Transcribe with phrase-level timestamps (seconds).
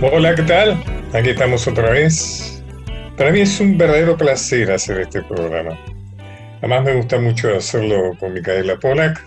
[0.00, 0.80] Hola, ¿qué tal?
[1.12, 2.62] Aquí estamos otra vez.
[3.16, 5.76] Para mí es un verdadero placer hacer este programa.
[6.58, 9.20] Además me gusta mucho hacerlo con Micaela Polak,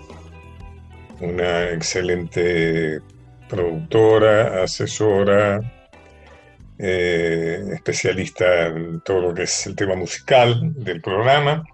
[1.19, 3.01] una excelente
[3.49, 5.59] productora, asesora,
[6.79, 11.65] eh, especialista en todo lo que es el tema musical del programa.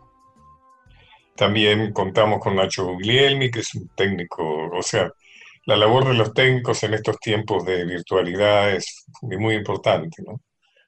[1.35, 5.11] También contamos con Nacho Guglielmi, que es un técnico, o sea,
[5.67, 10.39] la labor de los técnicos en estos tiempos de virtualidad es muy importante, ¿no?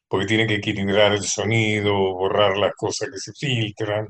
[0.07, 4.07] Porque tienen que equilibrar el sonido, borrar las cosas que se filtran,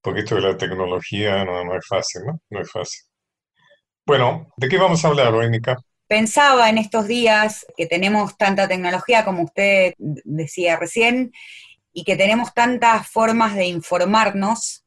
[0.00, 2.40] porque esto de la tecnología no, es fácil, ¿no?
[2.50, 3.02] No es fácil.
[4.06, 5.50] Bueno, ¿de qué vamos a hablar hoy,
[6.06, 11.32] Pensaba en estos días que tenemos tanta tecnología, como usted decía recién,
[11.92, 14.79] y que tenemos tantas formas de informarnos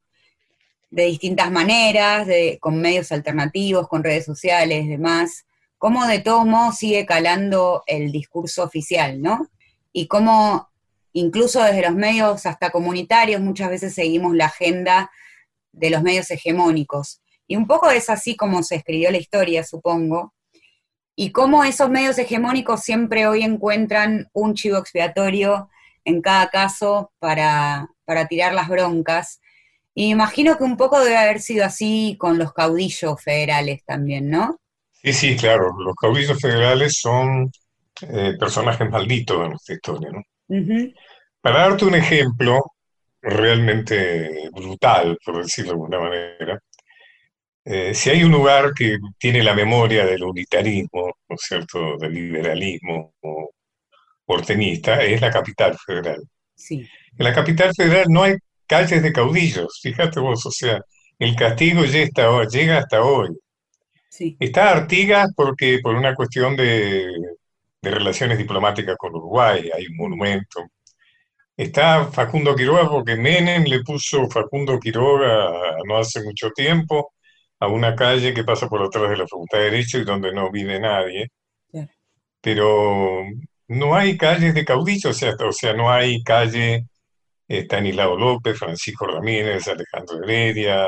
[0.93, 2.27] de distintas maneras,
[2.59, 5.47] con medios alternativos, con redes sociales, demás,
[5.79, 9.49] cómo de todos modos sigue calando el discurso oficial, ¿no?
[9.91, 10.69] Y cómo
[11.11, 15.09] incluso desde los medios hasta comunitarios muchas veces seguimos la agenda
[15.71, 17.23] de los medios hegemónicos.
[17.47, 20.35] Y un poco es así como se escribió la historia, supongo,
[21.15, 25.69] y cómo esos medios hegemónicos siempre hoy encuentran un chivo expiatorio
[26.05, 29.39] en cada caso para, para tirar las broncas
[29.93, 34.59] imagino que un poco debe haber sido así con los caudillos federales también, ¿no?
[34.91, 35.71] Sí, sí, claro.
[35.77, 37.51] Los caudillos federales son
[38.01, 40.23] eh, personajes malditos de nuestra historia, ¿no?
[41.41, 42.61] Para darte un ejemplo
[43.21, 46.59] realmente brutal, por decirlo de alguna manera,
[47.65, 52.13] eh, si hay un lugar que tiene la memoria del unitarismo, ¿no es cierto?, del
[52.13, 53.13] liberalismo
[54.25, 56.21] porteñista, es la capital federal.
[56.55, 56.85] Sí.
[57.17, 58.35] En la capital federal no hay
[58.67, 60.81] calles de caudillos, fíjate vos, o sea,
[61.19, 63.29] el castigo llega hasta hoy.
[64.39, 67.11] Está Artigas porque por una cuestión de,
[67.81, 70.61] relaciones diplomáticas con Uruguay, hay un monumento.
[71.57, 75.51] Está Facundo Quiroga porque Menem le puso Facundo Quiroga
[75.87, 77.13] no hace mucho tiempo
[77.59, 80.51] a una calle que pasa por atrás de la Facultad de Derecho y donde no
[80.51, 81.29] vive nadie.
[82.41, 83.23] Pero
[83.67, 86.85] no hay calles de caudillos, o sea, o sea, no hay calle
[87.47, 90.87] Estanislao López, Francisco Ramírez, Alejandro Heredia,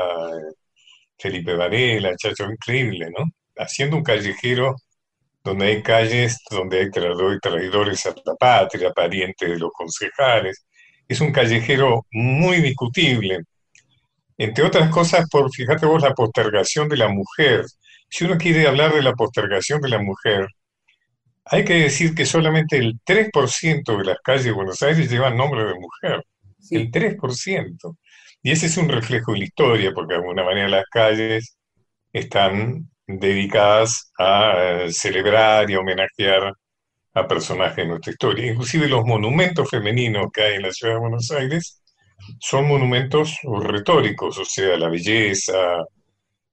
[1.18, 3.24] Felipe Varela, Chacho, increíble, ¿no?
[3.56, 4.76] Haciendo un callejero
[5.44, 10.66] donde hay calles, donde hay traidores a la patria, parientes de los concejales.
[11.08, 13.40] Es un callejero muy discutible.
[14.38, 17.64] Entre otras cosas, por, fíjate vos, la postergación de la mujer.
[18.08, 20.48] Si uno quiere hablar de la postergación de la mujer,
[21.44, 25.64] hay que decir que solamente el 3% de las calles de Buenos Aires llevan nombre
[25.64, 26.24] de mujer
[26.70, 27.96] el 3%.
[28.42, 31.56] Y ese es un reflejo de la historia, porque de alguna manera las calles
[32.12, 36.52] están dedicadas a eh, celebrar y homenajear
[37.14, 38.46] a personajes de nuestra historia.
[38.46, 41.82] Inclusive los monumentos femeninos que hay en la ciudad de Buenos Aires
[42.40, 45.84] son monumentos retóricos, o sea, la belleza,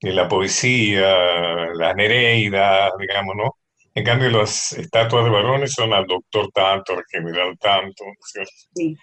[0.02, 3.58] la poesía, la Nereida, digamos, ¿no?
[3.96, 8.52] En cambio, las estatuas de varones son al doctor tanto, al general tanto, ¿cierto?
[8.76, 8.96] Sí.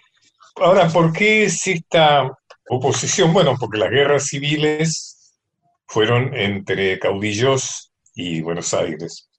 [0.55, 2.29] Ahora, ¿por qué es esta
[2.69, 3.33] oposición?
[3.33, 5.37] Bueno, porque las guerras civiles
[5.87, 9.29] fueron entre caudillos y Buenos Aires.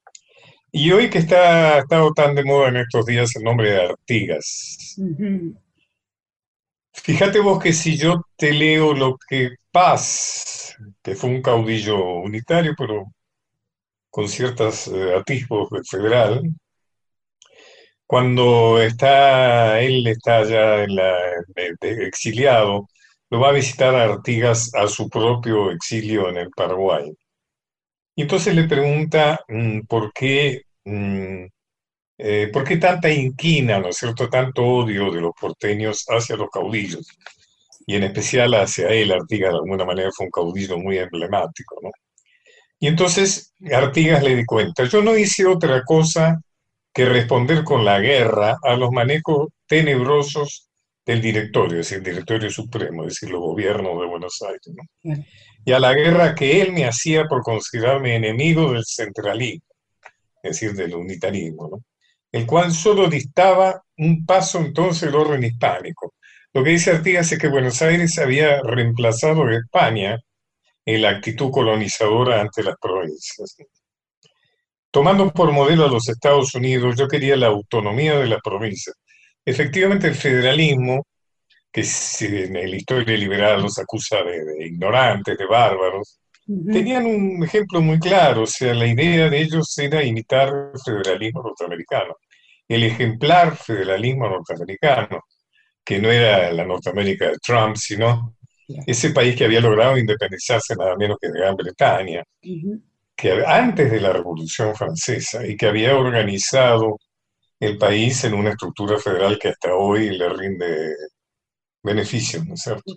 [0.70, 3.82] Y hoy que está ha estado tan de moda en estos días el nombre de
[3.82, 4.96] Artigas.
[6.94, 12.74] Fíjate vos que si yo te leo lo que Paz, que fue un caudillo unitario,
[12.76, 13.12] pero
[14.10, 16.42] con ciertos eh, atisbos del federal,
[18.12, 20.84] cuando está, él está ya
[21.80, 22.86] exiliado,
[23.30, 27.10] lo va a visitar a Artigas a su propio exilio en el Paraguay.
[28.14, 31.46] Y entonces le pregunta mm, por qué, mm,
[32.18, 36.50] eh, por qué tanta inquina, ¿no es cierto?, tanto odio de los porteños hacia los
[36.50, 37.08] caudillos,
[37.86, 41.90] y en especial hacia él, Artigas de alguna manera fue un caudillo muy emblemático, ¿no?
[42.78, 46.42] Y entonces Artigas le di cuenta, yo no hice otra cosa
[46.92, 50.68] que responder con la guerra a los manejos tenebrosos
[51.04, 55.20] del directorio, es decir, el directorio supremo, es decir, los gobiernos de Buenos Aires,
[55.64, 59.66] y a la guerra que él me hacía por considerarme enemigo del centralismo,
[60.42, 61.82] es decir, del unitarismo,
[62.30, 66.14] el cual solo distaba un paso entonces del orden hispánico.
[66.52, 70.18] Lo que dice Artigas es que Buenos Aires había reemplazado a España
[70.84, 73.56] en la actitud colonizadora ante las provincias.
[74.92, 78.94] Tomando por modelo a los Estados Unidos, yo quería la autonomía de las provincias.
[79.42, 81.06] Efectivamente, el federalismo,
[81.72, 81.82] que
[82.20, 86.20] en la historia liberal los acusa de, ignorantes, de bárbaros,
[86.70, 91.42] tenían un ejemplo muy claro, o sea, la idea de ellos era imitar el federalismo
[91.42, 92.16] norteamericano.
[92.68, 95.22] el ejemplar federalismo norteamericano,
[95.82, 98.36] que no era la Norteamérica de Trump, sino
[98.86, 102.22] ese país que había logrado independizarse nada menos que de Gran Bretaña,
[103.22, 106.98] que antes de la Revolución Francesa y que había organizado
[107.60, 110.96] el país en una estructura federal que hasta hoy le rinde
[111.84, 112.96] beneficios, ¿no es cierto?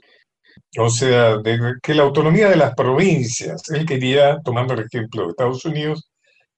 [0.80, 1.38] O sea,
[1.84, 6.10] que la autonomía de las provincias, él quería, tomando el ejemplo de Estados Unidos,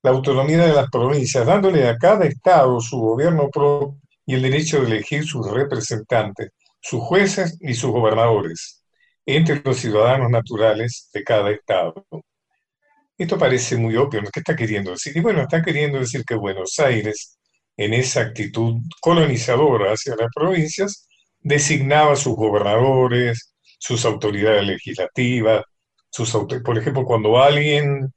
[0.01, 4.79] la autonomía de las provincias, dándole a cada estado su gobierno propio y el derecho
[4.79, 8.81] de elegir sus representantes, sus jueces y sus gobernadores,
[9.25, 12.05] entre los ciudadanos naturales de cada estado.
[13.17, 15.15] Esto parece muy obvio, ¿qué está queriendo decir?
[15.17, 17.39] Y bueno, está queriendo decir que Buenos Aires,
[17.75, 21.07] en esa actitud colonizadora hacia las provincias,
[21.39, 25.63] designaba sus gobernadores, sus autoridades legislativas,
[26.09, 26.31] sus
[26.63, 28.13] por ejemplo, cuando alguien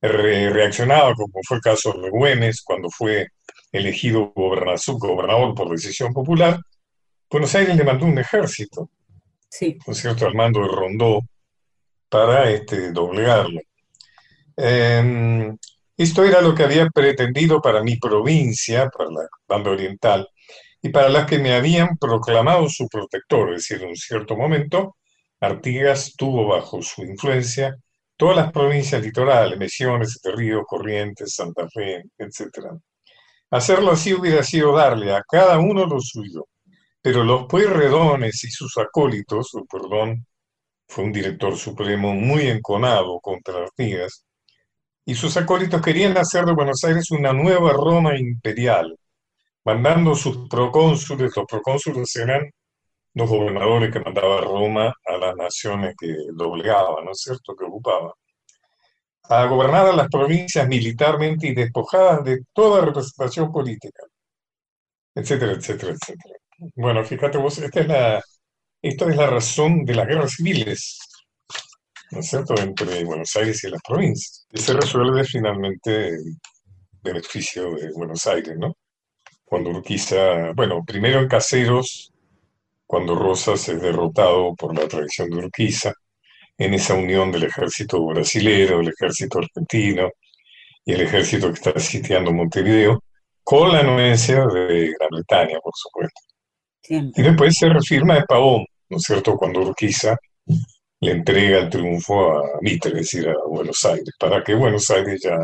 [0.00, 3.28] reaccionaba, como fue el caso de Güemes, cuando fue
[3.72, 6.60] elegido gobernador, por decisión popular,
[7.30, 8.90] Buenos Aires le mandó un ejército,
[9.48, 9.78] sí.
[9.86, 11.20] ¿no cierto?, al mando de Rondó,
[12.08, 13.60] para este, doblegarlo.
[14.56, 15.56] Em,
[15.96, 20.28] esto era lo que había pretendido para mi provincia, para la banda oriental,
[20.82, 24.96] y para las que me habían proclamado su protector, es decir, en un cierto momento,
[25.40, 27.76] Artigas tuvo bajo su influencia
[28.16, 32.76] todas las provincias litorales, Misiones, Río, Corrientes, Santa Fe, etc.
[33.50, 36.46] Hacerlo así hubiera sido darle a cada uno lo suyo,
[37.00, 40.26] pero los Pueyrredones y sus acólitos, perdón,
[40.88, 44.24] fue un director supremo muy enconado contra Artigas,
[45.06, 48.98] y sus acólitos querían hacer de Buenos Aires una nueva Roma imperial,
[49.64, 52.50] mandando sus procónsules, los procónsules eran
[53.14, 58.12] los gobernadores que mandaba Roma a las naciones que doblegaban, ¿no es cierto?, que ocupaba,
[59.24, 64.02] a gobernar a las provincias militarmente y despojadas de toda representación política,
[65.14, 66.34] etcétera, etcétera, etcétera.
[66.74, 68.22] Bueno, fíjate vos, esta es la,
[68.82, 70.98] esta es la razón de las guerras civiles,
[72.10, 74.43] ¿no es cierto?, entre Buenos Aires y las provincias.
[74.56, 76.36] Y se resuelve finalmente el
[77.02, 78.76] beneficio de Buenos Aires, ¿no?
[79.44, 82.12] Cuando Urquiza, bueno, primero en Caseros,
[82.86, 85.92] cuando Rosas es derrotado por la traición de Urquiza,
[86.56, 90.10] en esa unión del ejército brasilero, el ejército argentino
[90.84, 93.02] y el ejército que está sitiando Montevideo,
[93.42, 96.20] con la anuencia de Gran Bretaña, por supuesto.
[96.88, 100.16] Y después se refirma de Pavón, ¿no es cierto?, cuando Urquiza
[101.04, 105.20] le entrega el triunfo a Mitre, es decir, a Buenos Aires, para que Buenos Aires
[105.22, 105.38] ya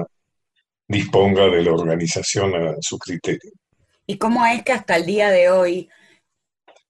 [0.89, 3.53] disponga de la organización a su criterio.
[4.07, 5.89] ¿Y cómo es que hasta el día de hoy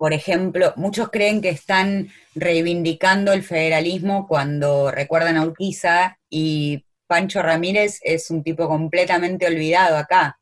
[0.01, 7.43] por ejemplo, muchos creen que están reivindicando el federalismo cuando recuerdan a Urquiza y Pancho
[7.43, 10.41] Ramírez es un tipo completamente olvidado acá,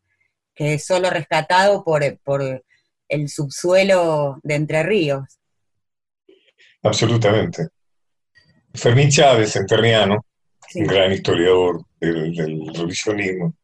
[0.54, 2.64] que es solo rescatado por, por
[3.08, 5.40] el subsuelo de Entre Ríos.
[6.84, 7.66] Absolutamente.
[8.74, 10.24] Fermín Chávez, enterriano,
[10.74, 13.54] un gran historiador del, del, revisionismo,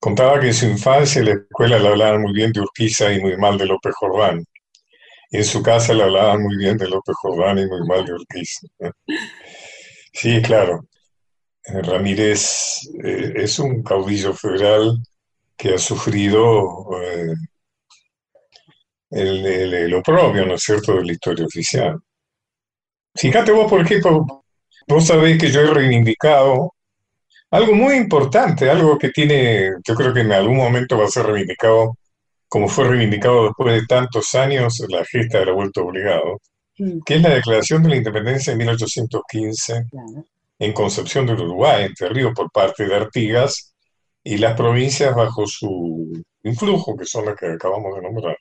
[0.00, 3.20] contaba que en su infancia en la escuela le hablaban muy bien de Urquiza y
[3.20, 4.44] muy mal de López Jordán
[5.34, 8.60] en su casa le hablaban muy bien de López Jordán y muy mal de Ortiz.
[10.12, 10.86] Sí, claro.
[11.64, 14.96] Eh, Ramírez eh, es un caudillo federal
[15.56, 17.34] que ha sufrido eh,
[19.10, 21.98] el, lo oprobio, ¿no es cierto?, de la historia oficial.
[23.14, 24.44] Fíjate vos, por ejemplo,
[24.88, 26.74] vos sabéis que yo he reivindicado
[27.50, 31.26] algo muy importante, algo que tiene, yo creo que en algún momento va a ser
[31.26, 31.96] reivindicado
[32.54, 36.40] como fue reivindicado después de tantos años la gesta de la vuelta obligado,
[36.78, 37.00] mm.
[37.04, 39.86] que es la declaración de la independencia de 1815
[40.60, 43.74] en Concepción del Uruguay, Entre Ríos, por parte de Artigas,
[44.22, 46.12] y las provincias bajo su
[46.44, 48.36] influjo, que son las que acabamos de nombrar.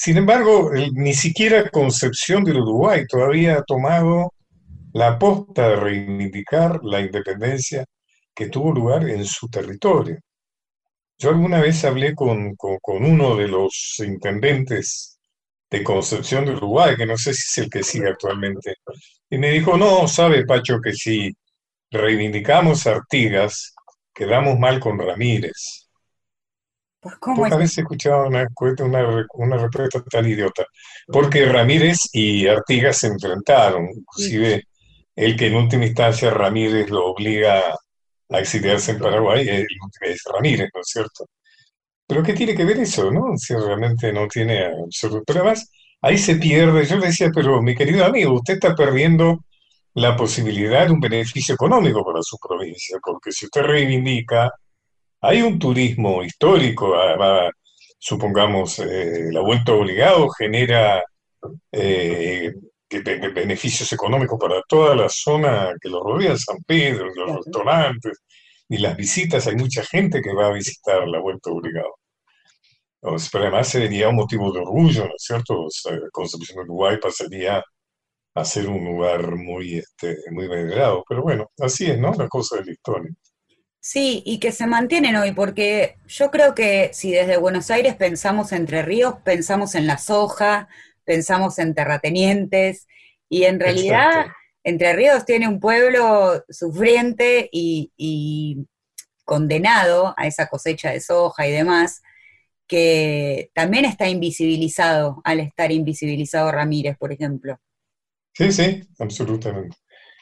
[0.00, 4.32] Sin embargo, ni siquiera Concepción del Uruguay todavía ha tomado
[4.92, 7.84] la posta de reivindicar la independencia
[8.32, 10.16] que tuvo lugar en su territorio.
[11.18, 15.18] Yo alguna vez hablé con, uno de los intendentes
[15.68, 18.74] de Concepción de Uruguay, que no sé si es el que sigue actualmente,
[19.28, 21.36] y me dijo, no, sabe Pacho que si
[21.90, 23.74] reivindicamos Artigas,
[24.14, 25.87] quedamos mal con Ramírez.
[27.00, 28.46] Pues, ¿cómo Pocas veces he escuchado una,
[29.34, 30.64] una, respuesta tan idiota,
[31.06, 34.64] porque Ramírez y Artigas se enfrentaron, inclusive
[35.14, 37.62] el que en última instancia Ramírez lo obliga
[38.30, 41.26] a exiliarse en Paraguay, es Ramírez, ¿no es cierto?
[42.06, 43.36] Pero ¿qué tiene que ver eso, no?
[43.36, 45.24] Si realmente no tiene absoluto.
[45.26, 46.86] Pero además, ahí se pierde.
[46.86, 49.44] Yo le decía, pero mi querido amigo, usted está perdiendo
[49.94, 54.50] la posibilidad de un beneficio económico para su provincia, porque si usted reivindica,
[55.20, 56.94] hay un turismo histórico,
[57.98, 61.02] supongamos, eh, la vuelta obligado genera
[61.72, 62.52] eh,
[63.34, 68.18] beneficios económicos para toda la zona que lo rodea, San Pedro, los restaurantes
[68.68, 69.46] y las visitas.
[69.46, 71.96] Hay mucha gente que va a visitar la vuelta obligado.
[73.00, 75.62] pero además sería un motivo de orgullo, ¿no es cierto?
[75.64, 77.62] O sea, Concepción de Uruguay pasaría
[78.34, 81.04] a ser un lugar muy, este, muy venerado.
[81.08, 82.12] Pero bueno, así es, ¿no?
[82.14, 83.10] La cosa de la historia.
[83.88, 88.52] Sí, y que se mantienen hoy, porque yo creo que si desde Buenos Aires pensamos
[88.52, 90.68] Entre Ríos, pensamos en la soja,
[91.04, 92.86] pensamos en terratenientes,
[93.30, 94.26] y en realidad
[94.62, 98.66] Entre Ríos tiene un pueblo sufriente y,
[99.24, 102.02] condenado a esa cosecha de soja y demás,
[102.66, 107.58] que también está invisibilizado al estar invisibilizado Ramírez, por ejemplo.
[108.34, 109.78] Sí, sí, absolutamente.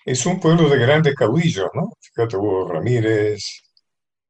[0.06, 1.92] Es un pueblo de grandes caudillos, ¿no?
[2.00, 3.44] Fíjate, hubo Ramírez,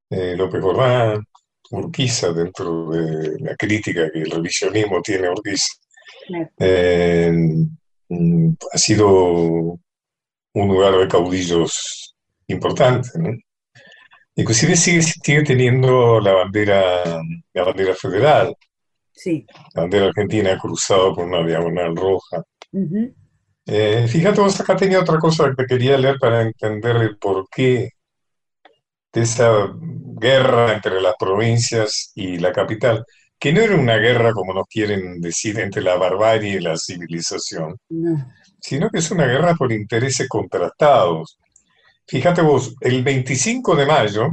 [0.09, 1.23] eh, López Jordán,
[1.71, 5.75] Urquiza, dentro de la crítica que el revisionismo tiene a Urquiza.
[6.59, 7.31] Eh,
[8.09, 9.79] mm, ha sido un
[10.55, 12.17] lugar de caudillos
[12.47, 13.37] importante, ¿no?
[14.35, 17.21] Inclusive sigue, sigue teniendo la bandera,
[17.53, 18.57] la bandera federal.
[19.13, 19.45] Sí.
[19.75, 22.43] La bandera argentina cruzada por una diagonal roja.
[23.67, 27.91] Eh, fíjate, vos acá tenía otra cosa que quería leer para entender el porqué
[29.13, 29.69] de esa
[30.21, 33.05] guerra entre las provincias y la capital,
[33.39, 37.77] que no era una guerra, como nos quieren decir, entre la barbarie y la civilización,
[38.61, 41.39] sino que es una guerra por intereses contrastados.
[42.07, 44.29] Fíjate vos, el 25 de mayo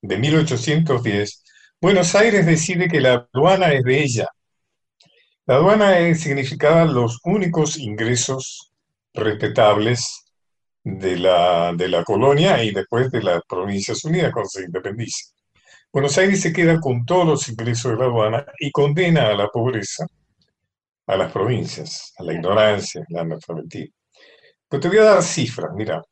[0.00, 1.42] de 1810,
[1.80, 4.26] Buenos Aires decide que la aduana es de ella,
[5.46, 8.72] la aduana significaba los únicos ingresos
[9.14, 10.24] respetables
[10.82, 15.32] de la, de la colonia y después de las Provincias Unidas cuando se independiza.
[15.92, 19.48] Buenos Aires se queda con todos los ingresos de la aduana y condena a la
[19.48, 20.06] pobreza
[21.06, 23.94] a las provincias, a la ignorancia, a la analfabetismo.
[24.68, 26.02] Pues te voy a dar cifras, mira.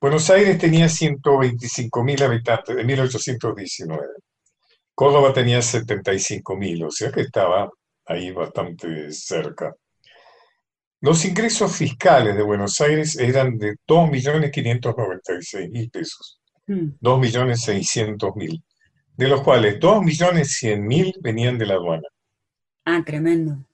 [0.00, 4.02] Buenos Aires tenía 125 mil habitantes de 1819.
[4.94, 7.68] Córdoba tenía 75 mil, o sea que estaba
[8.10, 9.72] ahí bastante cerca.
[11.00, 18.62] Los ingresos fiscales de Buenos Aires eran de 2.596.000 pesos, 2.600.000, hmm.
[19.16, 22.08] de los cuales 2.100.000 venían de la aduana.
[22.84, 23.64] Ah, tremendo.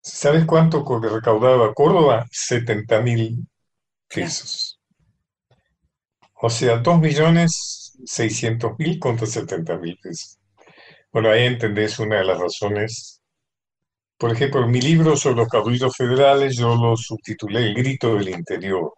[0.00, 2.24] ¿Sabes cuánto recaudaba Córdoba?
[2.30, 3.44] 70.000
[4.08, 4.78] pesos.
[6.40, 10.38] O sea, 2.600.000 contra 70.000 pesos.
[11.12, 13.20] Bueno, ahí entendés una de las razones.
[14.16, 18.92] Por ejemplo, mi libro sobre los caudillos federales yo lo subtitulé El grito del interior.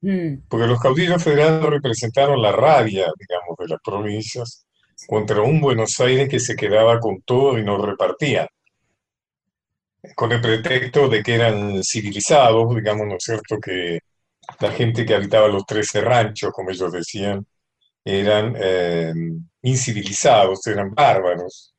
[0.00, 0.46] Mm.
[0.48, 4.66] Porque los caudillos federales representaron la rabia, digamos, de las provincias
[5.06, 8.48] contra un Buenos Aires que se quedaba con todo y no repartía.
[10.16, 13.58] Con el pretexto de que eran civilizados, digamos, ¿no es cierto?
[13.60, 14.00] Que
[14.60, 17.46] la gente que habitaba los trece ranchos, como ellos decían,
[18.04, 19.12] eran eh,
[19.62, 21.74] incivilizados, eran bárbaros,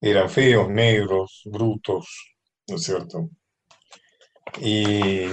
[0.00, 2.34] eran feos, negros, brutos,
[2.68, 3.30] ¿no es cierto?
[4.60, 5.24] Y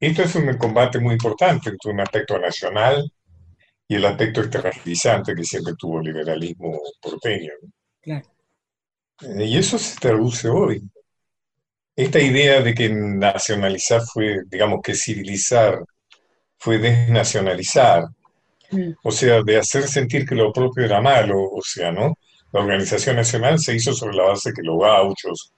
[0.00, 3.10] esto es un combate muy importante entre un aspecto nacional
[3.86, 7.52] y el aspecto extranjerizante que siempre tuvo el liberalismo porteño.
[8.00, 8.26] Claro.
[9.22, 10.82] Eh, y eso se traduce hoy.
[11.96, 15.84] Esta idea de que nacionalizar fue, digamos que civilizar,
[16.58, 18.04] fue desnacionalizar,
[19.02, 22.18] o sea, de hacer sentir que lo propio era malo, o sea, ¿no?
[22.52, 25.52] La organización nacional se hizo sobre la base que los gauchos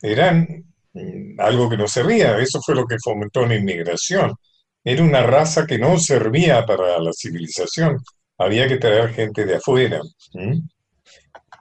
[0.00, 4.34] eran mm, algo que no servía, eso fue lo que fomentó la inmigración.
[4.84, 7.98] Era una raza que no servía para la civilización,
[8.38, 10.00] había que traer gente de afuera.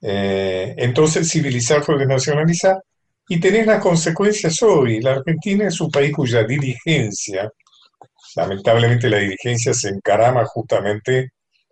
[0.01, 2.77] Eh, entonces civilizar fue desnacionalizar
[3.27, 5.01] y tener las consecuencias hoy.
[5.01, 7.51] La Argentina es un país cuya dirigencia
[8.35, 11.31] lamentablemente la dirigencia se encarama justamente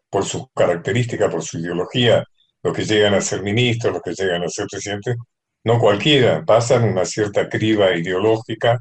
[0.09, 2.23] por sus características, por su ideología,
[2.61, 5.17] los que llegan a ser ministros, los que llegan a ser presidentes,
[5.63, 8.79] no cualquiera, pasan una cierta criba ideológica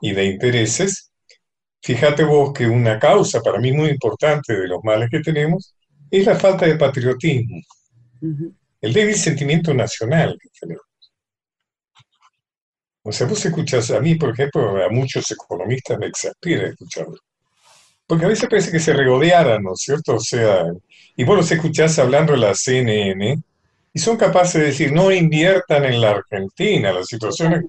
[0.00, 1.10] y de intereses.
[1.82, 5.74] Fíjate vos que una causa para mí muy importante de los males que tenemos
[6.10, 7.60] es la falta de patriotismo,
[8.80, 10.85] el débil sentimiento nacional que tenemos.
[13.08, 17.16] O sea, vos escuchás, a mí, por ejemplo, a muchos economistas me exaspera escucharlo.
[18.04, 20.16] Porque a veces parece que se regodearan, ¿no es cierto?
[20.16, 20.64] O sea,
[21.14, 23.40] y vos los escuchás hablando de la CNN
[23.92, 27.64] y son capaces de decir, no inviertan en la Argentina, la situación...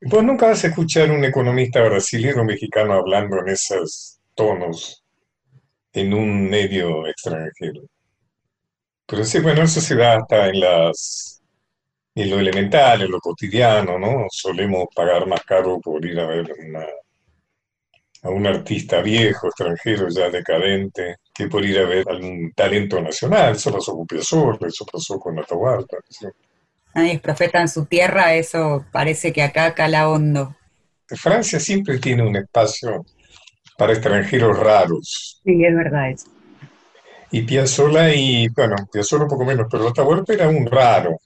[0.00, 5.04] Vos nunca vas a escuchar un economista brasileño o mexicano hablando en esos tonos
[5.92, 7.82] en un medio extranjero.
[9.06, 11.37] Pero sí, bueno, eso se da hasta en las
[12.22, 14.26] en lo elemental, en lo cotidiano, ¿no?
[14.28, 16.52] Solemos pagar más caro por ir a ver
[18.22, 23.54] a un artista viejo, extranjero, ya decadente, que por ir a ver algún talento nacional.
[23.54, 25.98] Eso pasó con Piazzolla, eso pasó con Atahualpa.
[26.94, 30.56] Nadie es profeta en su tierra, eso parece que acá cala hondo.
[31.06, 33.06] Francia siempre tiene un espacio
[33.76, 35.40] para extranjeros raros.
[35.44, 36.26] Sí, es verdad eso.
[37.30, 41.16] Y Piazzolla y, bueno, Piazzolla un poco menos, pero Atahualpa era un raro.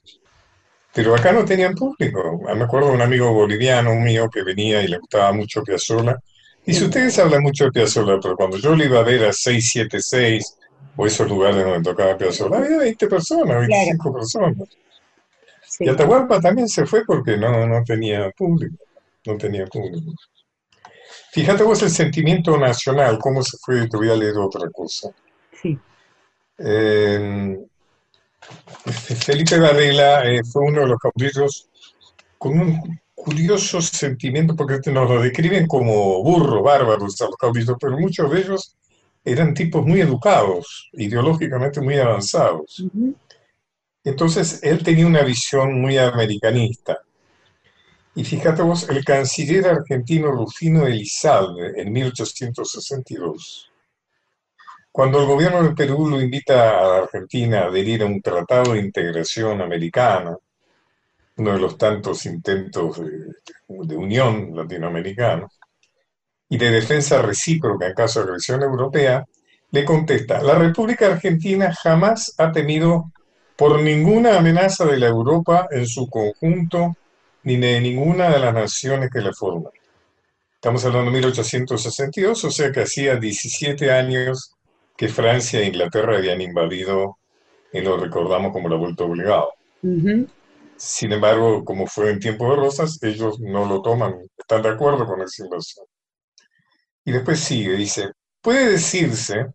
[0.93, 2.41] Pero acá no tenían público.
[2.47, 6.19] Ah, me acuerdo de un amigo boliviano mío que venía y le gustaba mucho Piazzolla.
[6.65, 9.33] Y si ustedes hablan mucho de Piazzolla, pero cuando yo lo iba a ver a
[9.33, 10.57] 676
[10.95, 14.53] o esos lugares donde tocaba Piazzolla, había 20 personas, 25 personas.
[15.79, 18.77] Y Atahualpa también se fue porque no, no tenía público.
[19.25, 20.13] No tenía público.
[21.31, 25.09] Fíjate vos el sentimiento nacional, cómo se fue, te voy a leer otra cosa.
[25.59, 25.79] Sí.
[28.85, 31.69] Felipe Varela eh, fue uno de los caudillos
[32.37, 37.97] con un curioso sentimiento, porque nos lo describen como burro, bárbaros a los caudillos, pero
[37.97, 38.75] muchos de ellos
[39.23, 42.83] eran tipos muy educados, ideológicamente muy avanzados.
[44.03, 46.99] Entonces, él tenía una visión muy americanista.
[48.15, 53.71] Y fíjate vos, el canciller argentino Rufino Elizalde, en 1862,
[54.93, 58.79] cuando el gobierno de Perú lo invita a Argentina a adherir a un tratado de
[58.79, 60.41] integración americano,
[61.37, 65.47] uno de los tantos intentos de, unión latinoamericana,
[66.47, 69.25] y de defensa recíproca en caso de agresión europea,
[69.71, 73.11] le contesta, la República Argentina jamás ha tenido
[73.55, 76.95] por ninguna amenaza de la Europa en su conjunto
[77.41, 79.73] ni de ninguna de las naciones que la forman.
[80.53, 84.53] Estamos hablando de 1862, o sea que hacía 17 años
[84.95, 87.17] que Francia e Inglaterra habían invadido,
[87.71, 89.53] y lo recordamos como la vuelta obligado.
[90.77, 95.05] Sin embargo, como fue en tiempo de rosas, ellos no lo toman, están de acuerdo
[95.05, 95.85] con esa invasión.
[97.05, 99.47] Y después sigue, dice, puede decirse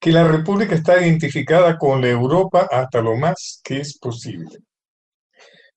[0.00, 4.58] que la República está identificada con la Europa hasta lo más que es posible.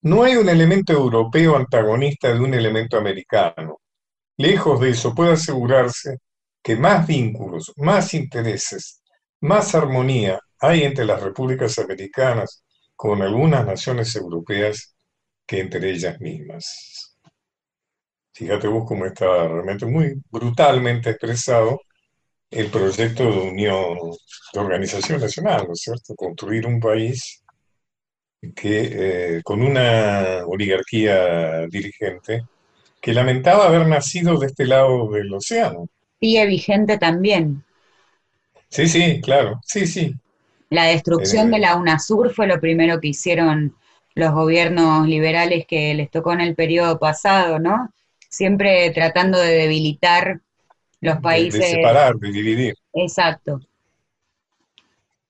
[0.03, 3.79] No hay un elemento europeo antagonista de un elemento americano.
[4.37, 6.17] Lejos de eso, puede asegurarse
[6.61, 9.01] que más vínculos, más intereses,
[9.41, 12.63] más armonía hay entre las repúblicas americanas
[12.95, 14.95] con algunas naciones europeas
[15.45, 17.17] que entre ellas mismas.
[18.33, 21.81] Fíjate vos cómo está realmente muy brutalmente expresado
[22.49, 23.97] el proyecto de unión,
[24.53, 26.15] de organización nacional, ¿no es cierto?
[26.15, 27.43] Construir un país
[28.55, 32.45] que, eh, con una oligarquía dirigente
[33.01, 35.87] que lamentaba haber nacido de este lado del océano
[36.21, 37.63] sigue vigente también.
[38.69, 40.15] Sí, sí, claro, sí, sí.
[40.69, 43.75] La destrucción eh, de la UNASUR fue lo primero que hicieron
[44.13, 47.89] los gobiernos liberales que les tocó en el periodo pasado, ¿no?
[48.29, 50.39] Siempre tratando de debilitar
[51.01, 51.59] los países.
[51.59, 52.75] De, separar, de dividir.
[52.93, 53.59] Exacto.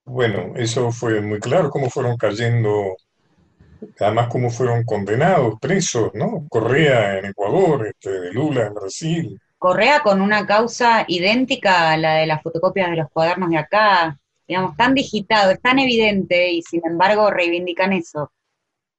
[0.03, 2.97] Bueno, eso fue muy claro, cómo fueron cayendo,
[3.99, 6.45] además cómo fueron condenados, presos, ¿no?
[6.49, 12.25] Correa en Ecuador, este, Lula en Brasil, Correa con una causa idéntica a la de
[12.25, 16.81] las fotocopias de los cuadernos de acá, digamos, tan digitado, es tan evidente y sin
[16.83, 18.31] embargo reivindican eso.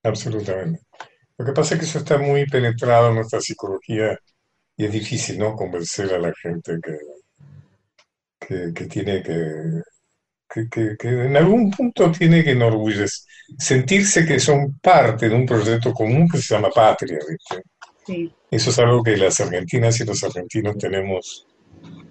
[0.05, 0.81] Absolutamente.
[1.37, 4.17] Lo que pasa es que eso está muy penetrado en nuestra psicología
[4.77, 5.57] y es difícil, ¿no?
[5.57, 6.79] Convencer a la gente
[8.39, 13.09] que, que, tiene que, que, que, en algún punto tiene que enorgullecer,
[13.59, 17.65] sentirse que son parte de un proyecto común que se llama patria, ¿viste?
[18.51, 21.47] Eso es algo que las argentinas y los argentinos tenemos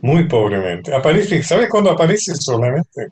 [0.02, 0.94] muy pobremente.
[0.94, 3.10] Aparece, ¿sabes cuándo aparece solamente?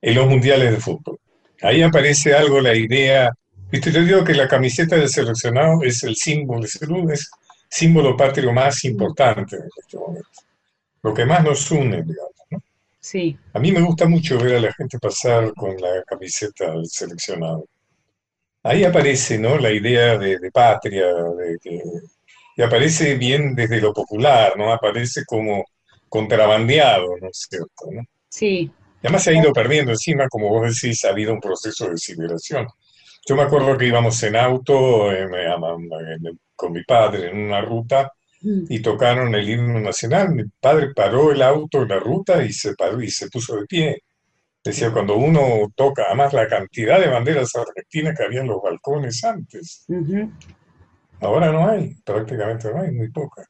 [0.00, 1.18] En los mundiales de fútbol.
[1.62, 3.32] Ahí aparece algo, la idea.
[3.70, 7.18] Viste, te digo que la camiseta del seleccionado es el símbolo, es el
[7.68, 10.28] símbolo patrio más importante en este momento.
[11.02, 12.32] Lo que más nos une, digamos.
[12.50, 12.62] ¿no?
[13.00, 13.36] Sí.
[13.54, 17.64] A mí me gusta mucho ver a la gente pasar con la camiseta del seleccionado.
[18.66, 19.58] Ahí aparece ¿no?
[19.58, 21.80] la idea de, patria, de que,
[22.56, 24.72] y aparece bien desde lo popular, ¿no?
[24.72, 25.64] Aparece como
[26.08, 27.92] contrabandeado, ¿no es cierto?
[27.92, 28.02] ¿no?
[28.28, 28.68] Sí.
[29.02, 31.96] Y además se ha ido perdiendo encima, como vos decís, ha habido un proceso de
[31.96, 32.66] civilización.
[33.28, 35.10] Yo me acuerdo que íbamos en auto
[36.56, 38.64] con mi padre en una ruta mm.
[38.68, 40.34] y tocaron el himno nacional.
[40.34, 43.66] Mi padre paró el auto en la ruta y se paró y se puso de
[43.66, 44.02] pie.
[44.66, 49.22] Decía, cuando uno toca, además la cantidad de banderas argentinas que había en los balcones
[49.22, 49.86] antes.
[51.20, 53.46] Ahora no hay, prácticamente no hay, muy pocas.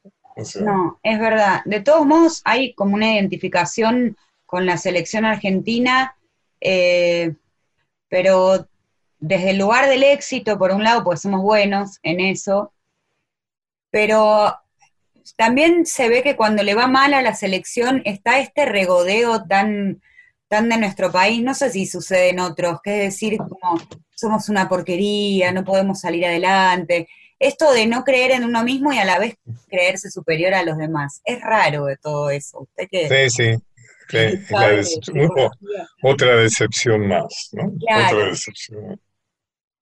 [0.61, 1.63] no, es verdad.
[1.65, 6.15] De todos modos, hay como una identificación con la selección argentina
[6.61, 7.35] Eh,
[8.09, 8.67] pero
[9.19, 12.73] desde el lugar del éxito, por un lado, pues somos buenos en eso,
[13.91, 14.55] pero
[15.37, 20.01] también se ve que cuando le va mal a la selección está este regodeo tan,
[20.49, 23.81] tan de nuestro país, no sé si sucede en otros, que es decir, como
[24.15, 27.09] somos una porquería, no podemos salir adelante.
[27.39, 29.35] Esto de no creer en uno mismo y a la vez
[29.69, 31.21] creerse superior a los demás.
[31.25, 32.61] Es raro de todo eso.
[32.61, 33.29] ¿Usted qué?
[33.29, 33.63] Sí, sí.
[36.03, 37.73] otra decepción más, ¿no?
[38.07, 39.01] Otra decepción.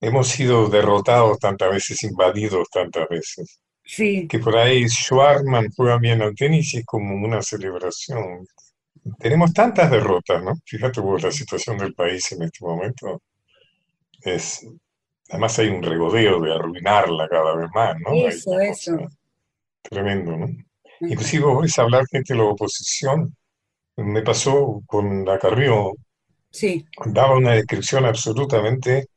[0.00, 3.61] Hemos sido derrotados tantas veces, invadidos tantas veces.
[3.85, 4.27] Sí.
[4.27, 8.46] Que por ahí Schwarman juega bien al tenis y es como una celebración.
[9.18, 10.54] Tenemos tantas derrotas, ¿no?
[10.64, 13.22] Fíjate vos la situación del país en este momento.
[14.22, 14.66] Es,
[15.28, 18.14] además hay un regodeo de arruinarla cada vez más, ¿no?
[18.14, 18.96] Eso, eso.
[19.82, 20.46] Tremendo, ¿no?
[21.00, 23.36] Inclusive vos hablar gente de la oposición.
[23.96, 25.92] Me pasó con la Carrillo.
[26.50, 26.84] Sí.
[27.06, 29.08] Daba una descripción absolutamente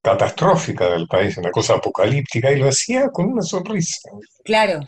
[0.00, 4.10] catastrófica del país, una cosa apocalíptica, y lo hacía con una sonrisa.
[4.44, 4.80] Claro.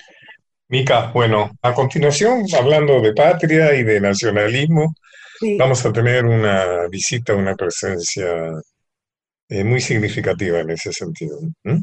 [0.69, 4.95] Mica, bueno, a continuación, hablando de patria y de nacionalismo,
[5.59, 8.27] vamos a tener una visita, una presencia
[9.49, 11.39] eh, muy significativa en ese sentido.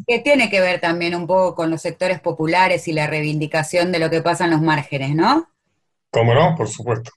[0.05, 3.99] Que tiene que ver también un poco con los sectores populares y la reivindicación de
[3.99, 5.47] lo que pasa en los márgenes, ¿no?
[6.11, 6.53] ¿Cómo no?
[6.55, 7.11] Por supuesto.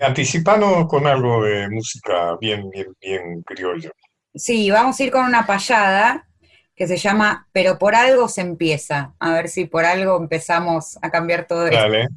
[0.00, 3.92] Anticipanos con algo de música bien, bien, bien criollo.
[4.34, 6.26] Sí, vamos a ir con una payada
[6.74, 9.12] que se llama Pero por algo se empieza.
[9.18, 12.08] A ver si por algo empezamos a cambiar todo Dale.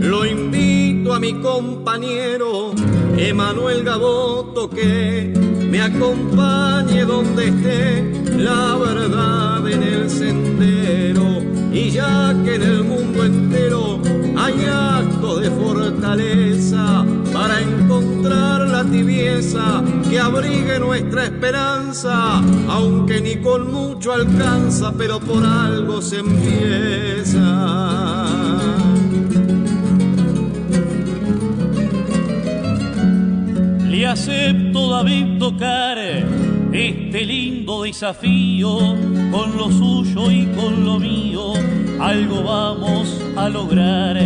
[0.00, 2.72] Lo invito a mi compañero
[3.16, 5.32] Emanuel Gaboto que
[5.70, 8.02] me acompañe donde esté
[8.36, 11.38] la verdad en el sendero.
[11.72, 12.77] Y ya que en el
[20.10, 27.88] que abrigue nuestra esperanza, aunque ni con mucho alcanza, pero por algo se empieza.
[33.98, 35.98] y acepto David tocar
[36.72, 38.78] este lindo desafío
[39.32, 41.54] con lo suyo y con lo mío
[42.00, 44.16] algo vamos a lograr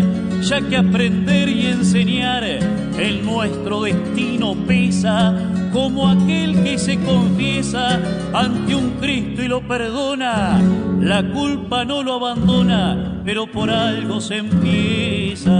[0.42, 5.34] ya que aprender y enseñar en nuestro destino pesa
[5.72, 8.00] como aquel que se confiesa
[8.34, 10.60] ante un Cristo y lo perdona.
[11.00, 15.52] La culpa no lo abandona pero por algo se empieza.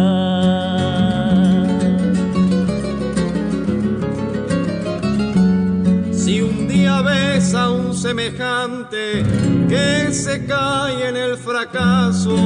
[7.04, 9.24] Ves a un semejante
[9.72, 12.36] que se cae en el fracaso,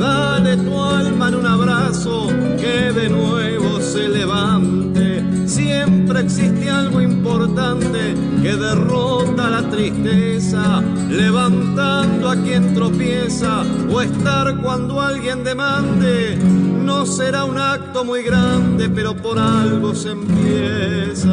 [0.00, 2.26] dale tu alma en un abrazo
[2.58, 5.22] que de nuevo se levante.
[5.46, 15.00] Siempre existe algo importante que derrota la tristeza, levantando a quien tropieza o estar cuando
[15.00, 16.36] alguien demande.
[16.36, 21.32] No será un acto muy grande, pero por algo se empieza.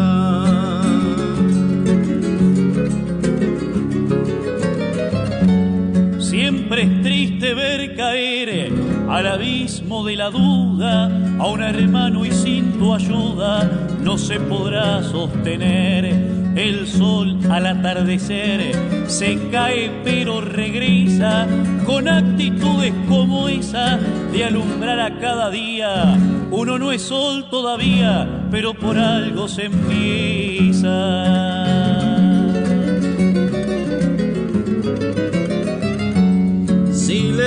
[6.70, 8.72] Siempre es triste ver caer
[9.10, 11.06] al abismo de la duda
[11.40, 16.06] a un hermano y sin tu ayuda no se podrá sostener.
[16.56, 18.72] El sol al atardecer
[19.08, 21.48] se cae pero regresa
[21.88, 23.98] con actitudes como esa
[24.32, 26.20] de alumbrar a cada día.
[26.52, 31.49] Uno no es sol todavía, pero por algo se empieza.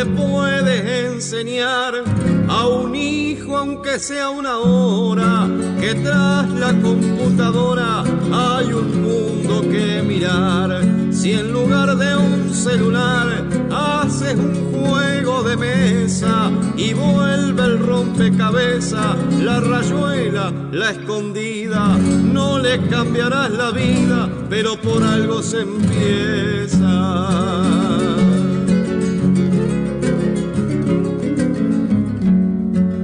[0.07, 2.05] Puedes enseñar
[2.49, 5.49] a un hijo, aunque sea una hora,
[5.81, 10.83] que tras la computadora hay un mundo que mirar.
[11.13, 19.17] Si en lugar de un celular haces un juego de mesa y vuelve el rompecabezas,
[19.41, 26.83] la rayuela, la escondida, no le cambiarás la vida, pero por algo se empieza.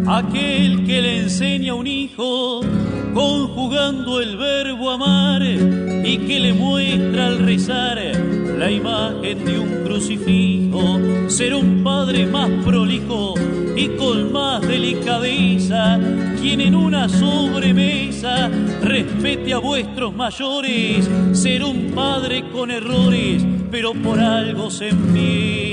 [0.08, 2.60] Aquel que le enseña a un hijo
[3.12, 7.98] conjugando el verbo amar y que le muestra al rezar
[8.58, 13.34] la imagen de un crucifijo, ser un padre más prolijo
[13.76, 16.00] y con más delicadeza,
[16.40, 18.48] quien en una sobremesa
[18.82, 25.67] respete a vuestros mayores, ser un padre con errores pero por algo se empieza.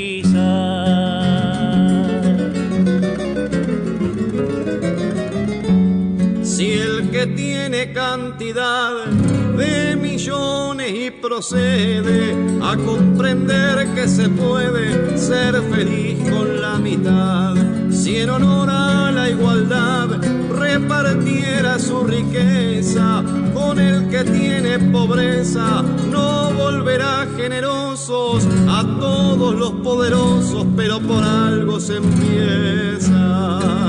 [7.28, 16.78] Tiene cantidad de millones y procede a comprender que se puede ser feliz con la
[16.78, 17.56] mitad,
[17.92, 20.10] si en honor a la igualdad
[20.52, 30.66] repartiera su riqueza con el que tiene pobreza, no volverá generosos a todos los poderosos,
[30.76, 33.85] pero por algo se empieza.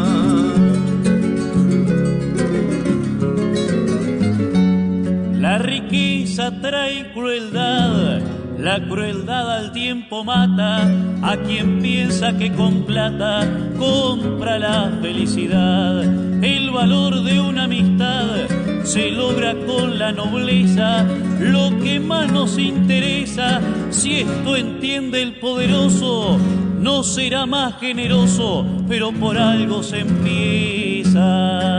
[6.61, 8.21] Trae crueldad,
[8.59, 10.83] la crueldad al tiempo mata
[11.23, 16.03] a quien piensa que con plata compra la felicidad.
[16.43, 18.47] El valor de una amistad
[18.85, 21.05] se logra con la nobleza,
[21.41, 26.39] lo que más nos interesa, si esto entiende el poderoso,
[26.81, 31.76] no será más generoso, pero por algo se empieza.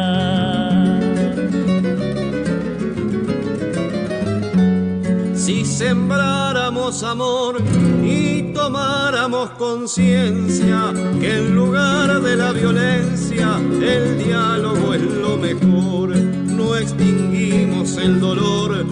[5.78, 7.62] Sembráramos amor
[8.04, 16.76] y tomáramos conciencia que en lugar de la violencia el diálogo es lo mejor, no
[16.76, 18.88] extinguimos el dolor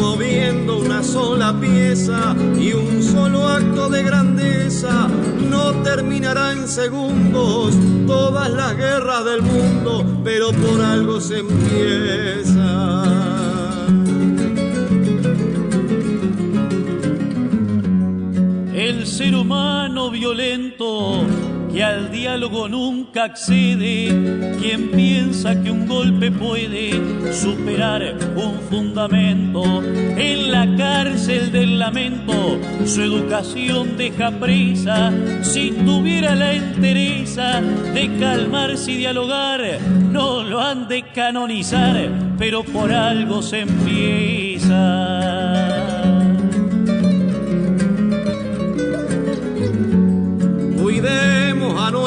[0.00, 5.06] moviendo una sola pieza y un solo acto de grandeza
[5.48, 7.76] no terminará en segundos
[8.08, 13.13] todas las guerras del mundo, pero por algo se empieza.
[18.84, 21.26] El ser humano violento
[21.72, 24.08] que al diálogo nunca accede,
[24.60, 33.00] quien piensa que un golpe puede superar un fundamento, en la cárcel del lamento su
[33.02, 35.10] educación deja presa,
[35.42, 39.62] si tuviera la entereza de calmarse y dialogar,
[40.12, 45.33] no lo han de canonizar, pero por algo se empieza.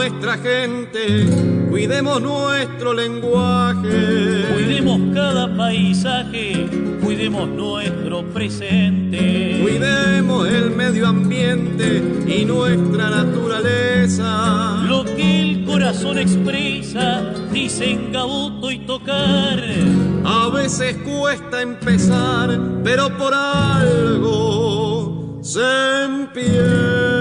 [0.10, 1.26] Nuestra gente,
[1.70, 4.46] cuidemos nuestro lenguaje.
[4.54, 6.65] Cuidemos cada paisaje,
[7.04, 9.60] cuidemos nuestro presente.
[9.62, 14.82] Cuidemos el medio ambiente y nuestra naturaleza.
[14.88, 19.62] Lo que el corazón expresa, dicen gabuto y tocar.
[20.24, 27.17] A veces cuesta empezar, pero por algo se empieza.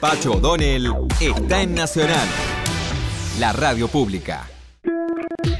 [0.00, 2.26] Pacho O'Donnell está en Nacional,
[3.38, 4.48] la radio pública.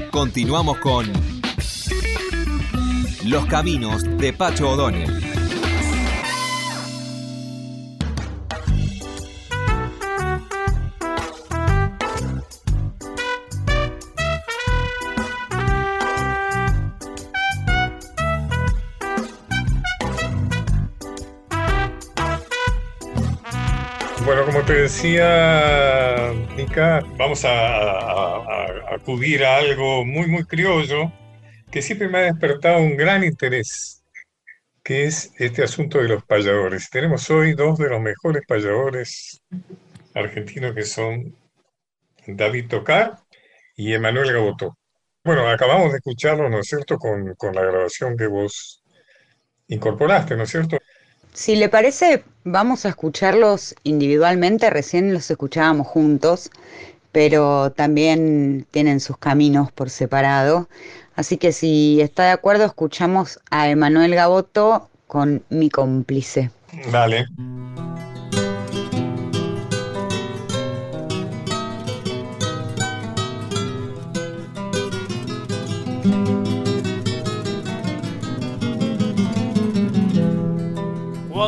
[0.09, 1.05] Continuamos con
[3.25, 5.30] Los Caminos de Pacho O'Donnell.
[24.81, 31.11] Decía Nica, vamos a, acudir a algo muy, muy criollo
[31.71, 34.03] que siempre me ha despertado un gran interés,
[34.83, 36.89] que es este asunto de los payadores.
[36.89, 39.41] Tenemos hoy dos de los mejores payadores
[40.13, 41.35] argentinos que son
[42.27, 43.19] David Tocar
[43.75, 44.77] y Emanuel Gabotó.
[45.23, 48.83] Bueno, acabamos de escucharlo, ¿no es cierto?, con la grabación que vos
[49.67, 50.77] incorporaste, ¿no es cierto?
[51.33, 56.51] Si le parece, vamos a escucharlos individualmente, recién los escuchábamos juntos,
[57.11, 60.67] pero también tienen sus caminos por separado.
[61.15, 66.51] Así que si está de acuerdo, escuchamos a Emanuel Gaboto con Mi cómplice.
[66.91, 67.27] Dale.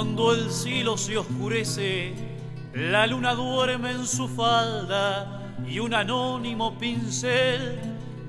[0.03, 2.13] Cuando el cielo se oscurece,
[2.73, 7.79] la luna duerme en su falda y un anónimo pincel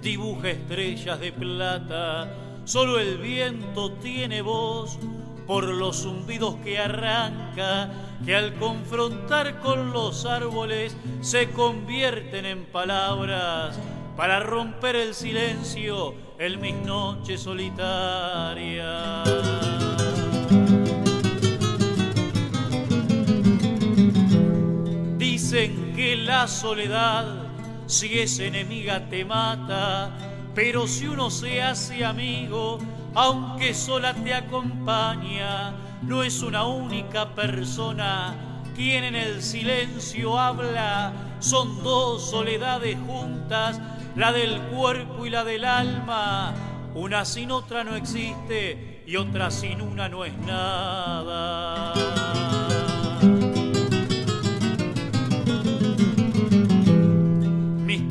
[0.00, 2.32] dibuja estrellas de plata.
[2.64, 5.00] Solo el viento tiene voz
[5.48, 7.90] por los zumbidos que arranca,
[8.24, 13.76] que al confrontar con los árboles se convierten en palabras
[14.16, 19.28] para romper el silencio en mis noches solitarias.
[25.54, 27.26] Dicen que la soledad
[27.86, 30.10] si es enemiga te mata,
[30.52, 32.80] pero si uno se hace amigo,
[33.14, 38.34] aunque sola te acompaña, no es una única persona.
[38.74, 43.80] Quien en el silencio habla, son dos soledades juntas,
[44.16, 46.52] la del cuerpo y la del alma,
[46.96, 52.23] una sin otra no existe y otra sin una no es nada.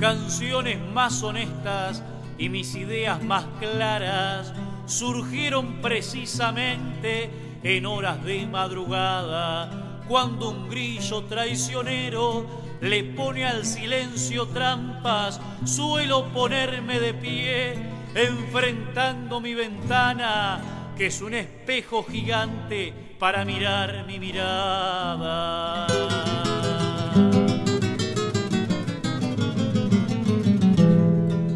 [0.04, 2.04] Canciones más honestas
[2.38, 4.52] y mis ideas más claras
[4.86, 7.30] surgieron precisamente
[7.64, 12.46] en horas de madrugada, cuando un grillo traicionero
[12.82, 17.74] le pone al silencio trampas, suelo ponerme de pie,
[18.14, 20.60] enfrentando mi ventana,
[20.98, 25.88] que es un espejo gigante para mirar mi mirada.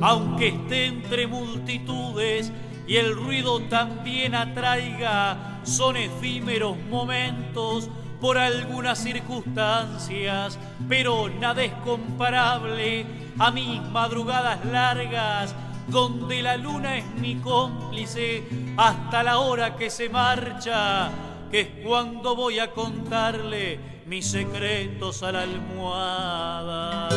[0.02, 2.52] Aunque esté entre multitudes,
[2.88, 7.90] y el ruido también atraiga, son efímeros momentos
[8.22, 10.58] por algunas circunstancias,
[10.88, 13.06] pero nada es comparable
[13.38, 15.54] a mis madrugadas largas,
[15.88, 21.10] donde la luna es mi cómplice hasta la hora que se marcha,
[21.52, 27.10] que es cuando voy a contarle mis secretos a la almohada.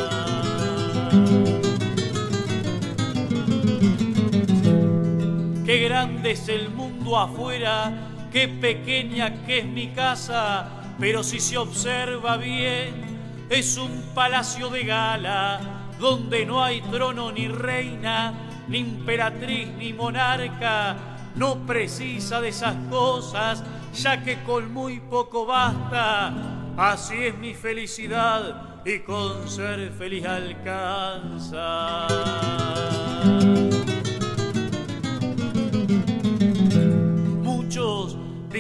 [5.71, 7.93] Qué grande es el mundo afuera,
[8.33, 14.83] qué pequeña que es mi casa, pero si se observa bien, es un palacio de
[14.83, 15.61] gala,
[16.01, 18.35] donde no hay trono ni reina,
[18.67, 20.97] ni emperatriz ni monarca,
[21.37, 23.63] no precisa de esas cosas,
[23.95, 26.35] ya que con muy poco basta.
[26.77, 32.09] Así es mi felicidad y con ser feliz alcanza.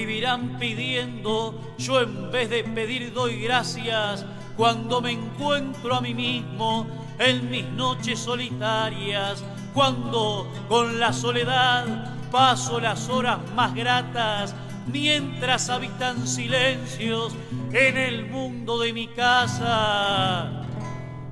[0.00, 4.24] Vivirán pidiendo, yo en vez de pedir doy gracias
[4.56, 6.86] cuando me encuentro a mí mismo
[7.18, 14.54] en mis noches solitarias, cuando con la soledad paso las horas más gratas,
[14.86, 17.34] mientras habitan silencios
[17.70, 20.62] en el mundo de mi casa.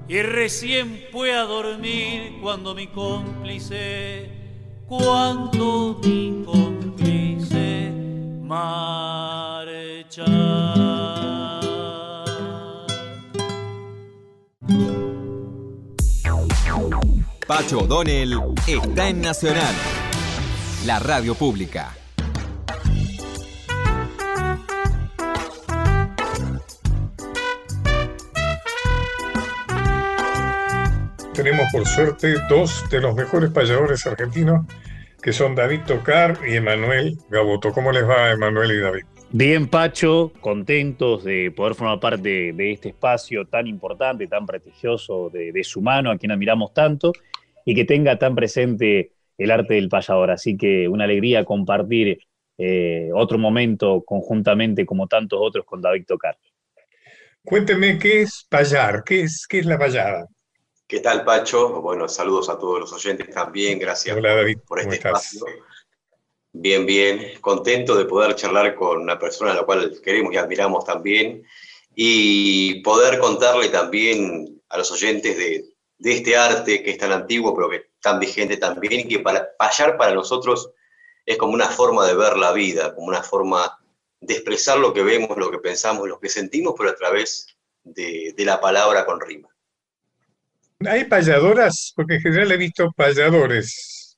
[0.08, 4.30] Y recién pueda dormir cuando mi cómplice,
[4.86, 6.67] cuando mi cómplice
[8.48, 10.24] marcha.
[17.46, 19.74] Pacho O'Donnell está en Nacional,
[20.86, 21.94] la radio pública.
[31.34, 34.66] Tenemos por suerte dos de los mejores payadores argentinos
[35.28, 37.70] que son David Tocar y Emanuel Gaboto.
[37.70, 39.02] ¿Cómo les va, Emanuel y David?
[39.30, 45.62] Bien, Pacho, contentos de poder formar parte de, este espacio tan importante, tan prestigioso de,
[45.64, 47.12] su mano, a quien admiramos tanto,
[47.66, 50.30] y que tenga tan presente el arte del payador.
[50.30, 52.20] Así que una alegría compartir
[52.56, 56.38] eh, otro momento conjuntamente, como tantos otros, con David Tocar.
[57.44, 59.04] Cuénteme, ¿qué es payar?
[59.04, 60.26] ¿Qué es, qué es la payada?
[60.88, 61.82] ¿Qué tal, Pacho?
[61.82, 63.78] Bueno, saludos a todos los oyentes también.
[63.78, 64.16] Gracias
[64.66, 65.44] por, este espacio.
[66.50, 67.38] Bien, bien.
[67.42, 71.44] Contento de poder charlar con una persona a la cual queremos y admiramos también
[71.94, 75.66] y poder contarle también a los oyentes de,
[75.98, 79.98] este arte que es tan antiguo, pero que tan vigente también, y que para, payar
[79.98, 80.70] para nosotros
[81.26, 83.78] es como una forma de ver la vida, como una forma
[84.22, 88.32] de expresar lo que vemos, lo que pensamos, lo que sentimos, pero a través de
[88.38, 89.50] la palabra con rima.
[90.86, 91.92] ¿Hay payadoras?
[91.96, 94.16] Porque en general he visto payadores.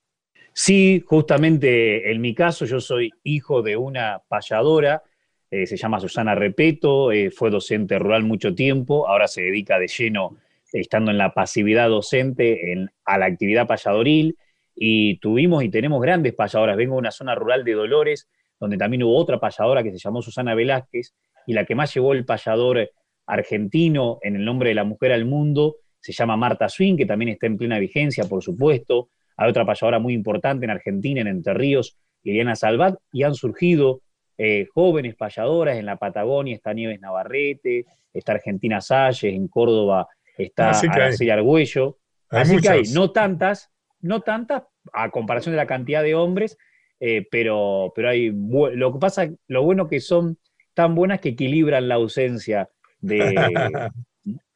[0.53, 5.01] Sí, justamente en mi caso yo soy hijo de una payadora,
[5.49, 9.87] eh, se llama Susana Repeto, eh, fue docente rural mucho tiempo, ahora se dedica de
[9.87, 10.37] lleno,
[10.71, 14.37] estando en la pasividad docente, en, a la actividad payadoril,
[14.75, 16.77] y tuvimos y tenemos grandes payadoras.
[16.77, 20.21] Vengo de una zona rural de Dolores, donde también hubo otra payadora que se llamó
[20.21, 21.15] Susana Velázquez,
[21.47, 22.91] y la que más llevó el payador
[23.25, 27.29] argentino en el nombre de la mujer al mundo se llama Marta Swing, que también
[27.29, 29.09] está en plena vigencia, por supuesto.
[29.37, 34.01] Hay otra payadora muy importante en Argentina, en Entre Ríos, Liliana Salvat, y han surgido
[34.37, 40.71] eh, jóvenes payadoras en la Patagonia, está Nieves Navarrete, está Argentina Salles, en Córdoba está
[40.71, 41.97] Araceli Argüello.
[42.29, 46.57] Así que hay, no tantas, no tantas a comparación de la cantidad de hombres,
[46.99, 50.37] eh, pero, pero hay, lo que pasa, lo bueno que son
[50.73, 53.35] tan buenas que equilibran la ausencia de,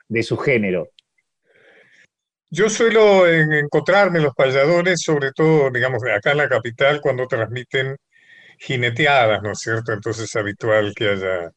[0.07, 0.89] de su género.
[2.55, 7.97] Yo suelo encontrarme los payadores, sobre todo, digamos, acá en la capital, cuando transmiten
[8.57, 9.91] jineteadas, ¿no es cierto?
[9.91, 11.51] Entonces es habitual que haya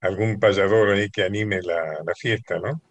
[0.00, 2.82] algún payador ahí que anime la, fiesta, ¿no?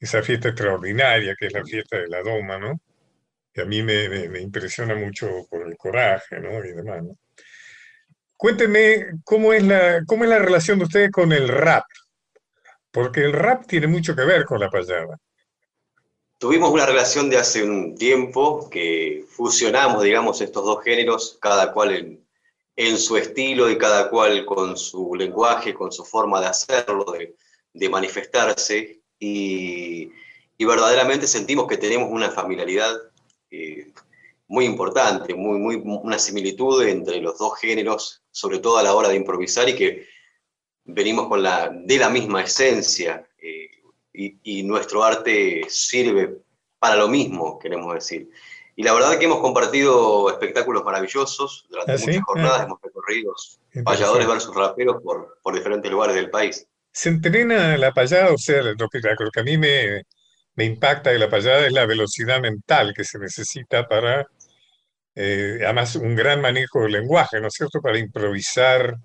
[0.00, 2.80] Esa fiesta extraordinaria que es la fiesta de la doma, ¿no?
[3.52, 6.64] Que a mí me, impresiona mucho por el coraje, ¿no?
[6.64, 7.16] Y demás, ¿no?
[8.36, 11.84] Cuéntenme cómo es la, cómo es la relación de ustedes con el rap,
[12.90, 15.16] porque el rap tiene mucho que ver con la payada.
[16.44, 22.20] Tuvimos una relación de hace un tiempo que fusionamos, digamos, estos dos géneros, cada cual
[22.76, 27.06] en, su estilo y cada cual con su lenguaje, con su forma de hacerlo,
[27.72, 30.10] de, manifestarse, y,
[30.58, 32.94] verdaderamente sentimos que tenemos una familiaridad
[33.50, 33.90] eh,
[34.46, 39.08] muy importante, muy, muy, una similitud entre los dos géneros, sobre todo a la hora
[39.08, 40.08] de improvisar, y que
[40.84, 43.70] venimos con la, de la misma esencia, eh,
[44.14, 46.38] y, y nuestro arte sirve
[46.78, 48.30] para lo mismo, queremos decir.
[48.76, 52.64] Y la verdad es que hemos compartido espectáculos maravillosos durante ¿Ah, muchas jornadas, ah.
[52.64, 53.34] hemos recorrido
[53.84, 56.66] payadores versus raperos por, por, diferentes lugares del país.
[56.92, 60.02] Se entrena la payada, o sea, lo que, lo que a mí me,
[60.54, 64.26] me, impacta de la payada es la velocidad mental que se necesita para,
[65.14, 68.96] eh, además, un gran manejo del lenguaje, ¿no es cierto?, para improvisar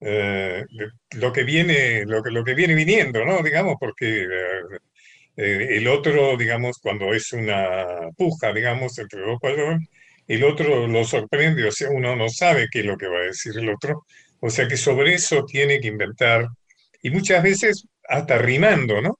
[0.00, 0.64] eh,
[1.12, 3.42] lo, que viene, lo, que, lo que viene viniendo, ¿no?
[3.42, 4.24] Digamos, porque...
[4.24, 4.78] Eh,
[5.36, 9.88] el otro, digamos, cuando es una puja, digamos, entre dos payadores,
[10.26, 13.26] el otro lo sorprende, o sea, uno no sabe qué es lo que va a
[13.26, 14.04] decir el otro,
[14.40, 16.48] o sea que sobre eso tiene que inventar,
[17.02, 19.18] y muchas veces hasta rimando, ¿no?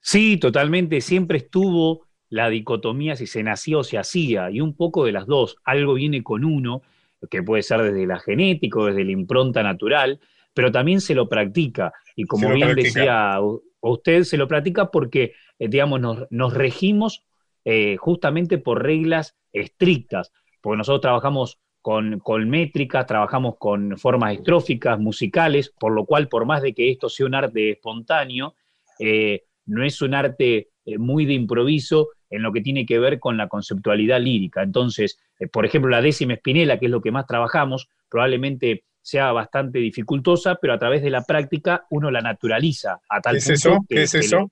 [0.00, 5.04] Sí, totalmente, siempre estuvo la dicotomía si se nació o se hacía, y un poco
[5.04, 6.82] de las dos, algo viene con uno,
[7.30, 10.20] que puede ser desde la genética desde la impronta natural,
[10.54, 13.38] pero también se lo practica, y como bien decía
[13.80, 16.00] usted se lo platica porque, eh, digamos,
[16.30, 17.24] nos, regimos
[17.64, 24.98] eh, justamente por reglas estrictas, porque nosotros trabajamos con, con, métricas, trabajamos con formas estróficas,
[24.98, 28.54] musicales, por lo cual, por más de que esto sea un arte espontáneo,
[29.00, 33.36] eh, no es un arte muy de improviso en lo que tiene que ver con
[33.36, 34.62] la conceptualidad lírica.
[34.62, 35.18] Entonces,
[35.52, 40.56] por ejemplo, la décima espinela, que es lo que más trabajamos, probablemente sea bastante dificultosa,
[40.56, 43.78] pero a través de la práctica uno la naturaliza a tal ¿Qué es eso?
[43.88, 44.50] ¿Qué es eso?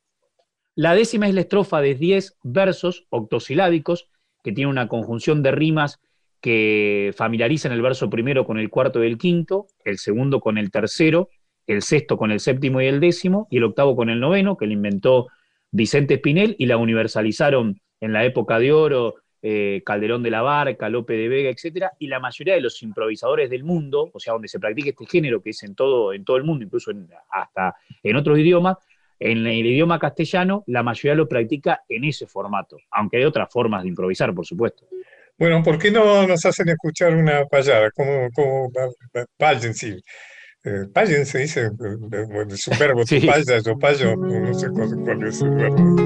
[0.74, 4.08] La décima es la estrofa de 10 versos octosilábicos
[4.42, 6.00] que tiene una conjunción de rimas
[6.40, 10.70] que familiarizan el verso primero con el cuarto y el quinto, el segundo con el
[10.70, 11.28] tercero,
[11.66, 14.66] el sexto con el séptimo y el décimo, y el octavo con el noveno, que
[14.66, 15.28] le inventó
[15.70, 20.90] Vicente Espinel y la universalizaron en la época de oro eh, Calderón de la Barca,
[20.90, 24.48] Lope de Vega, etcétera, y la mayoría de los improvisadores del mundo, o sea, donde
[24.48, 26.90] se practica este género, que es en todo, el mundo, incluso
[27.30, 28.76] hasta en otros idiomas,
[29.18, 33.82] en el idioma castellano, la mayoría lo practica en ese formato, aunque hay otras formas
[33.82, 34.86] de improvisar, por supuesto.
[35.38, 37.90] Bueno, ¿por qué no nos hacen escuchar una payada?
[37.92, 38.70] Como, como
[39.72, 40.02] sí.
[40.62, 43.20] Eh, payen se dice, el su verbo, sí.
[43.26, 45.96] paya, yo payo, no sé cuál es el verbo.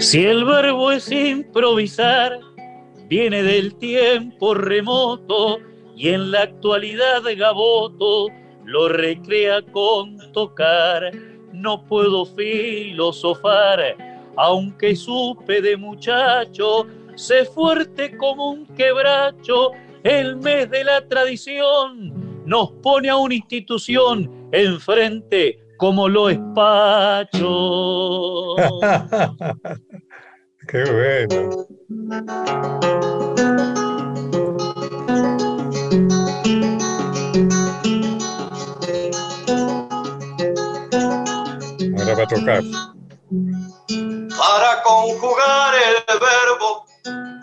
[0.00, 2.38] Si el verbo es improvisar,
[3.08, 5.58] viene del tiempo remoto
[5.96, 8.28] y en la actualidad Gaboto
[8.64, 11.10] lo recrea con tocar.
[11.52, 13.96] No puedo filosofar,
[14.38, 16.86] aunque supe de muchacho,
[17.16, 19.72] sé fuerte como un quebracho,
[20.04, 27.36] el mes de la tradición nos pone a una institución enfrente como lo espacho.
[30.68, 31.66] Qué bueno.
[41.98, 42.62] Ahora va a tocar.
[44.38, 46.86] Para conjugar el verbo,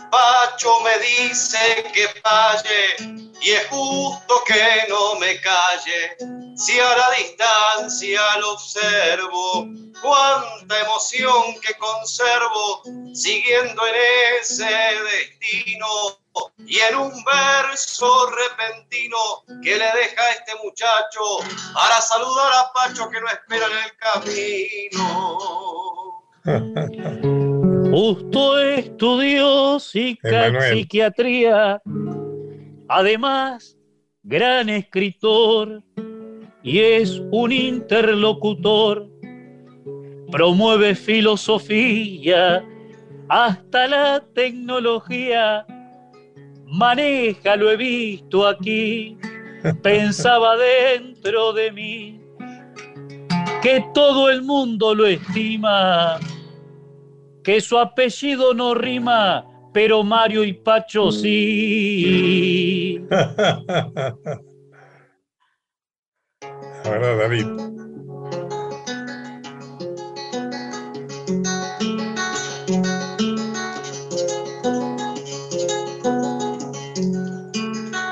[0.10, 2.96] Pacho me dice que falle
[3.42, 6.16] y es justo que no me calle.
[6.56, 9.68] Si a la distancia lo observo,
[10.02, 12.84] cuánta emoción que conservo,
[13.14, 13.96] siguiendo en
[14.40, 15.88] ese destino
[16.66, 21.40] y en un verso repentino que le deja a este muchacho
[21.74, 26.05] para saludar a Pacho que no espera en el camino.
[27.92, 31.82] Justo estudió psiquiatría.
[32.88, 33.78] Además,
[34.24, 35.84] gran escritor.
[36.64, 39.08] Y es un interlocutor.
[40.32, 42.66] Promueve filosofía.
[43.28, 45.66] Hasta la tecnología.
[46.68, 49.18] Maneja, lo he visto aquí,
[49.84, 52.20] pensaba dentro de mí.
[53.62, 56.20] Que todo el mundo lo estima,
[57.46, 63.00] que su apellido no rima, pero Mario y Pacho sí.
[66.84, 67.46] Ahora David.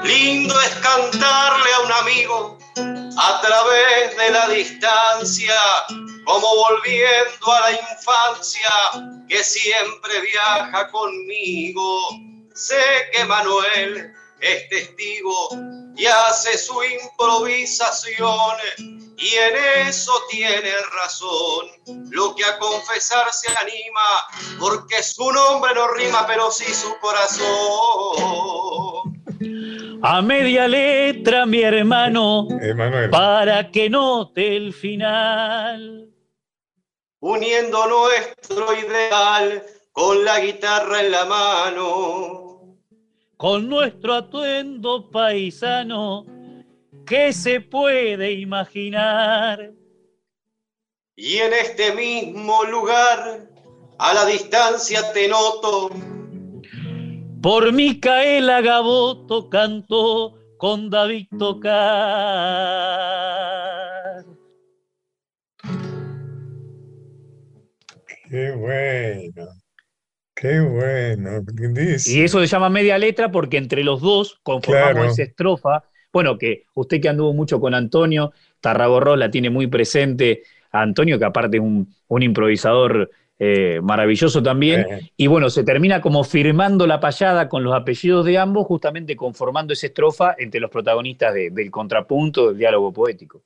[0.04, 2.63] Lindo es cantarle a un amigo
[3.18, 5.60] a través de la distancia,
[6.26, 8.70] como volviendo a la infancia
[9.28, 12.10] que siempre viaja conmigo.
[12.54, 15.50] Sé que Manuel es testigo
[15.96, 18.58] y hace su improvisación
[19.18, 21.68] y en eso tiene razón.
[22.10, 27.44] Lo que a confesar se anima, porque su nombre no rima, pero sí su corazón.
[30.06, 32.50] A media letra, mi hermano,
[33.10, 36.10] para que note el final.
[37.22, 42.76] Uniendo nuestro ideal con la guitarra en la mano.
[43.38, 46.26] Con nuestro atuendo paisano,
[47.06, 49.72] ¿qué se puede imaginar?
[51.16, 53.48] Y en este mismo lugar,
[54.00, 55.90] a la distancia te noto
[57.44, 61.74] por Micaela Gaboto cantó con David Tocar.
[68.30, 69.50] Qué bueno,
[70.34, 71.42] qué bueno.
[72.06, 75.84] Y eso se llama media letra porque entre los dos conformamos esa estrofa.
[76.14, 78.32] Bueno, que usted que anduvo mucho con Antonio,
[78.62, 80.44] Tarragorro la tiene muy presente.
[80.72, 83.12] Antonio, que aparte es un, un improvisador
[83.46, 85.12] eh, maravilloso también.
[85.18, 89.74] Y bueno, se termina como firmando la payada con los apellidos de ambos, justamente conformando
[89.74, 93.44] esa estrofa entre los protagonistas del contrapunto, del diálogo poético.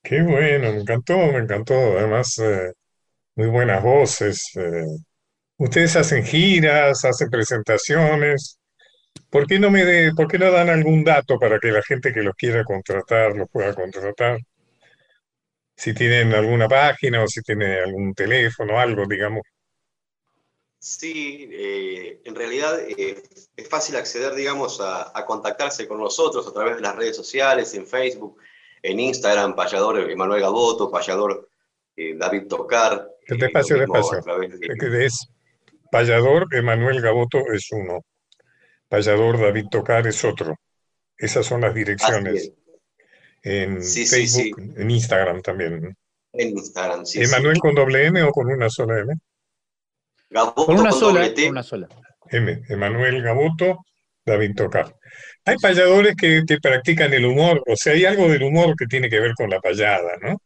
[0.00, 1.74] Qué bueno, me encantó, me encantó.
[1.74, 2.72] Además, eh,
[3.34, 4.48] muy buenas voces.
[4.54, 4.84] Eh.
[5.56, 8.60] Ustedes hacen giras, hacen presentaciones.
[9.28, 12.12] ¿Por qué no me de, por qué no dan algún dato para que la gente
[12.12, 14.38] que los quiera contratar los pueda contratar?
[15.80, 19.40] Si tienen alguna página o si tienen algún teléfono, algo, digamos.
[20.78, 23.22] Sí, eh, en realidad eh,
[23.56, 27.86] es fácil acceder, digamos, a, contactarse con nosotros a través de las redes sociales, en
[27.86, 28.36] Facebook,
[28.82, 31.48] en Instagram, Payador Emanuel Gaboto, Payador
[31.96, 33.08] eh, David Tocar.
[33.26, 34.20] Despacio, despacio.
[34.20, 35.06] De...
[35.06, 35.30] Es
[35.90, 38.04] Payador Emanuel Gaboto es uno,
[38.86, 40.56] Payador David Tocar es otro.
[41.16, 42.52] Esas son las direcciones
[43.42, 45.96] en Facebook, en Instagram también.
[46.32, 47.22] En Instagram, sí.
[47.22, 49.14] ¿Emanuel con doble M o con una sola M?
[50.30, 51.88] Gaboto con una sola, con una sola.
[52.30, 53.84] M, Emanuel Gaboto,
[54.24, 54.94] David Tocar.
[55.44, 59.18] Hay payadores que, practican el humor, o sea, hay algo del humor que tiene que
[59.18, 60.40] ver con la payada, ¿no?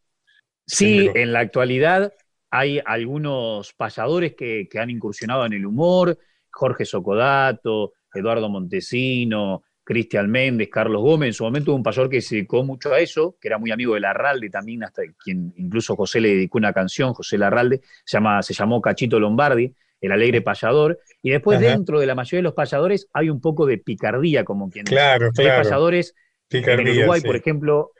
[0.65, 2.13] Sí, en la actualidad
[2.49, 6.17] hay algunos payadores que, que han incursionado en el humor,
[6.49, 12.19] Jorge Socodato, Eduardo Montesino, Cristian Méndez, Carlos Gómez, en su momento hubo un payador que
[12.19, 15.95] se dedicó mucho a eso, que era muy amigo de Larralde también, hasta quien incluso
[15.95, 20.41] José le dedicó una canción, José Larralde, se, llama, se llamó Cachito Lombardi, el alegre
[20.41, 24.43] payador, y después dentro de la mayoría de los payadores hay un poco de picardía,
[24.43, 25.43] como quien claro, dice.
[25.43, 25.57] Claro.
[25.59, 26.15] Hay payadores,
[26.49, 27.91] en Uruguay, por ejemplo,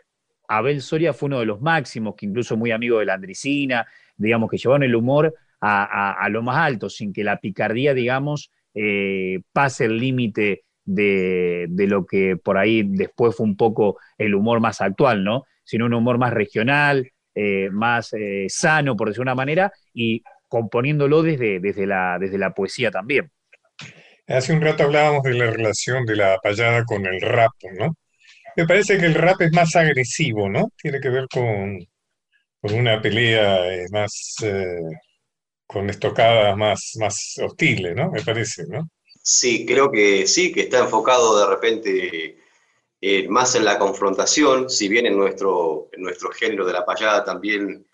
[0.47, 3.85] Abel Soria fue uno de los máximos, que incluso muy amigo de la Andricina,
[4.17, 9.39] digamos, que llevaron el humor a, lo más alto, sin que la picardía, digamos, eh,
[9.51, 14.81] pase el límite de, lo que por ahí después fue un poco el humor más
[14.81, 15.45] actual, ¿no?
[15.63, 21.23] Sino un humor más regional, eh, más eh, sano, por decir una manera, y componiéndolo
[21.23, 23.31] desde, desde, la, desde la poesía también.
[24.27, 27.95] Hace un rato hablábamos de la relación de la payada con el rap, ¿no?
[28.55, 30.69] Me parece que el rap es más agresivo, ¿no?
[30.81, 31.77] Tiene que ver con,
[32.61, 34.37] con una pelea eh, más,
[35.67, 38.11] con estocadas más, más hostiles, ¿no?
[38.11, 38.89] Me parece, ¿no?
[39.27, 42.37] Sí, creo que sí, que está enfocado de repente
[43.01, 47.87] eh, más en la confrontación, si bien en nuestro, nuestro género de la payada también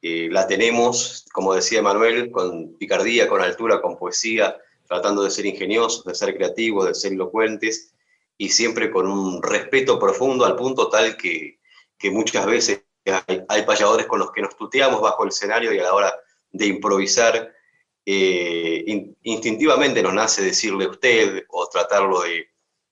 [0.00, 4.56] eh, la tenemos, como decía Manuel, con picardía, con altura, con poesía,
[4.86, 7.92] tratando de ser ingeniosos, de ser creativos, de ser elocuentes
[8.38, 11.58] y siempre con un respeto profundo al punto tal que,
[12.04, 15.82] muchas veces hay, hay payadores con los que nos tuteamos bajo el escenario y a
[15.82, 16.14] la hora
[16.50, 17.52] de improvisar
[18.04, 18.84] eh,
[19.22, 22.48] instintivamente nos nace decirle usted o tratarlo de,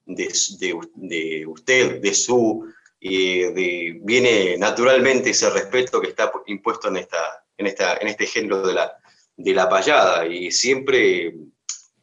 [0.06, 2.66] de, usted, de su,
[3.00, 8.66] de, viene naturalmente ese respeto que está impuesto en, esta, en, esta, en este género
[8.66, 8.96] de la,
[9.36, 10.26] de la payada.
[10.26, 11.34] Y siempre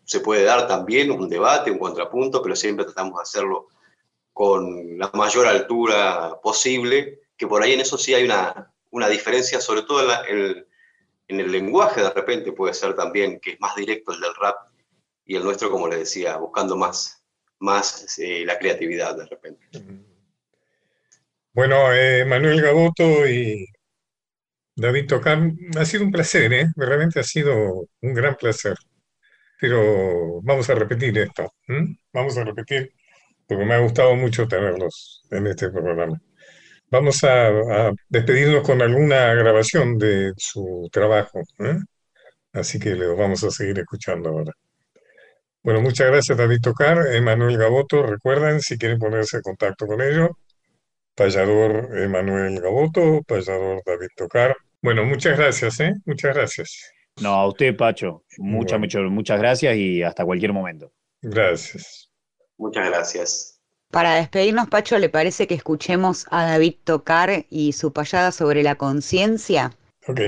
[0.03, 3.67] se puede dar también un debate, un contrapunto, pero siempre tratamos de hacerlo
[4.33, 9.59] con la mayor altura posible, que por ahí en eso sí hay una, una diferencia,
[9.59, 10.66] sobre todo en, en,
[11.27, 14.55] el lenguaje de repente puede ser también, que es más directo el del rap
[15.25, 17.23] y el nuestro, como le decía, buscando más,
[17.59, 19.67] más eh, la creatividad de repente.
[21.53, 23.67] Bueno, eh, Manuel Gaboto y
[24.75, 26.67] David Tocar, ha sido un placer, ¿eh?
[26.75, 28.75] realmente ha sido un gran placer.
[29.59, 31.51] Pero vamos a repetir esto,
[32.13, 32.93] vamos a repetir,
[33.47, 36.21] porque me ha gustado mucho tenerlos en este programa.
[36.89, 41.77] Vamos a, despedirnos con alguna grabación de su trabajo, ¿eh?
[42.53, 44.53] así que lo vamos a seguir escuchando ahora.
[45.63, 50.29] Bueno, muchas gracias David Tocar, Emanuel Gaboto, recuerden si quieren ponerse en contacto con ellos,
[51.13, 54.55] payador Emanuel Gaboto, payador David Tocar.
[54.81, 55.93] Bueno, muchas gracias, ¿eh?
[56.05, 56.91] Muchas gracias.
[57.21, 60.93] No, a usted, Pacho, muchas, muchas gracias y hasta cualquier momento.
[61.21, 62.11] Gracias.
[62.57, 63.56] Muchas gracias.
[63.97, 68.75] Para despedirnos, Pacho, ¿le parece que escuchemos a David tocar y su payada sobre la
[68.75, 69.71] conciencia?
[70.07, 70.19] Ok.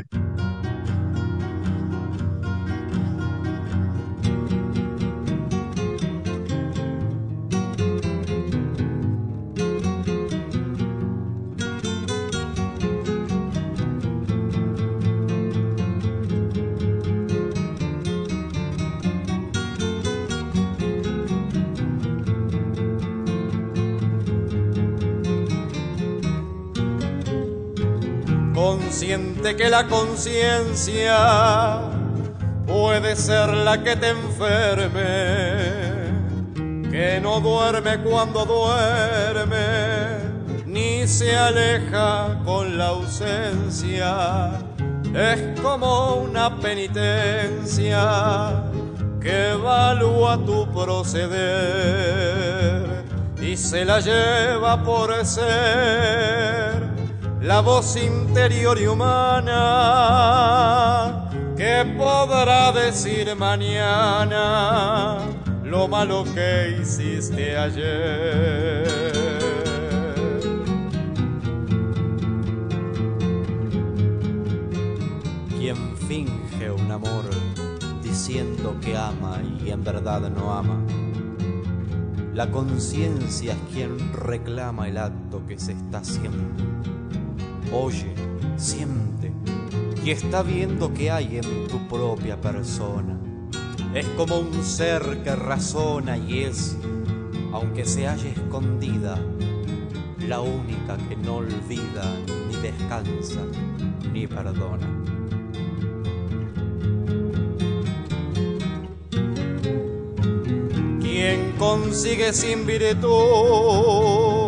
[29.55, 31.79] Que la conciencia
[32.67, 34.99] puede ser la que te enferme,
[36.91, 40.17] que no duerme cuando duerme,
[40.65, 44.51] ni se aleja con la ausencia.
[45.13, 48.01] Es como una penitencia
[49.19, 51.39] que evalúa tu proceder
[53.41, 56.88] y se la lleva por ser
[57.41, 59.55] la voz interior y humana
[61.55, 65.19] que podrá decir mañana
[65.63, 68.87] lo malo que hiciste ayer.
[75.57, 77.23] Quien finge un amor
[78.01, 80.79] diciendo que ama y en verdad no ama.
[82.33, 86.39] La conciencia es quien reclama el acto que se está haciendo
[87.71, 88.13] oye,
[88.57, 89.31] siente
[90.03, 93.19] y está viendo que hay en tu propia persona.
[93.93, 96.77] Es como un ser que razona y es,
[97.51, 99.19] aunque se haya escondida,
[100.27, 102.03] la única que no olvida,
[102.47, 103.41] ni descansa,
[104.13, 104.87] ni perdona.
[111.01, 114.38] Quien consigue sin virtud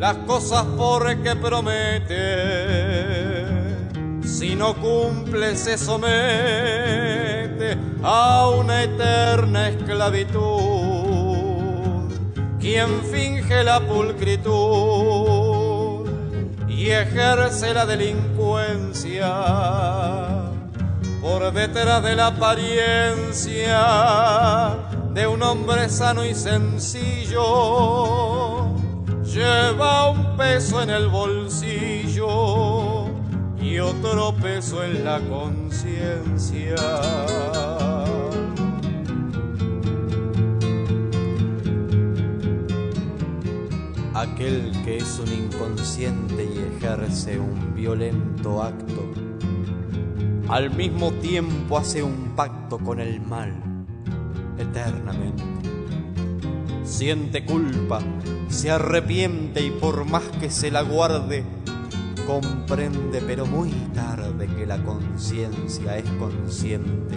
[0.00, 2.16] las cosas por que promete.
[4.24, 10.40] Si no cumple se somete a una eterna esclavitud.
[12.58, 14.48] Quien finge la pulcritud
[16.66, 19.34] y ejerce la delincuencia
[21.20, 23.76] por detrás de la apariencia
[25.12, 28.29] de un hombre sano y sencillo
[29.32, 32.26] lleva un peso en el bolsillo
[33.60, 36.74] y otro peso en la conciencia.
[44.14, 49.12] Aquel que es un inconsciente y ejerce un violento acto,
[50.48, 53.54] al mismo tiempo hace un pacto con el mal
[54.58, 55.44] eternamente.
[56.84, 58.00] Siente culpa
[58.50, 61.44] se arrepiente y por más que se la guarde,
[62.26, 67.16] comprende pero muy tarde que la conciencia es consciente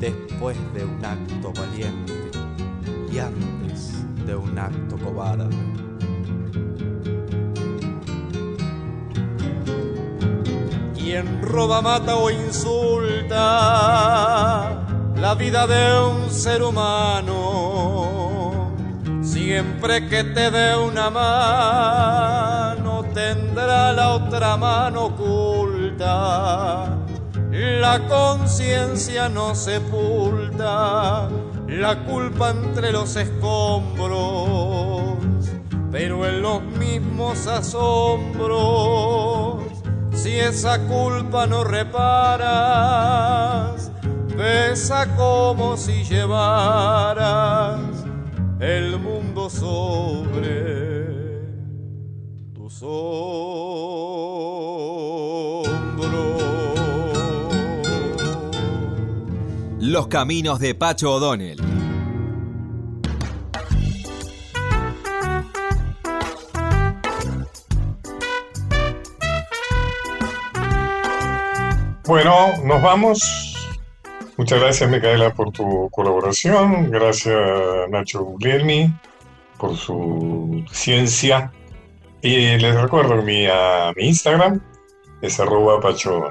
[0.00, 2.30] después de un acto valiente
[3.12, 3.92] y antes
[4.26, 5.54] de un acto cobarde.
[10.94, 13.34] Quien roba, mata o insulta
[15.16, 17.43] la vida de un ser humano
[19.46, 26.96] Siempre que te dé una mano, tendrá la otra mano oculta.
[27.50, 31.28] La conciencia no sepulta
[31.68, 34.08] la culpa entre los escombros,
[35.92, 37.96] pero en los mismos asombros,
[40.14, 42.72] si esa culpa no reparas,
[44.38, 47.78] pesa como si llevaras
[48.60, 49.13] el mundo
[49.44, 51.04] cielo sobre
[52.54, 53.24] tus hombros.
[59.80, 61.60] Los caminos de Pacho O'Donnell.
[72.06, 73.54] Bueno, nos vamos.
[74.36, 76.90] Muchas gracias, Micaela, por tu colaboración.
[76.90, 77.38] Gracias,
[77.88, 78.92] Nacho Guglielmi,
[79.58, 81.52] por su ciencia.
[82.22, 83.46] Y les recuerdo mi,
[83.96, 84.60] mi Instagram
[85.20, 86.30] es arroba Pacho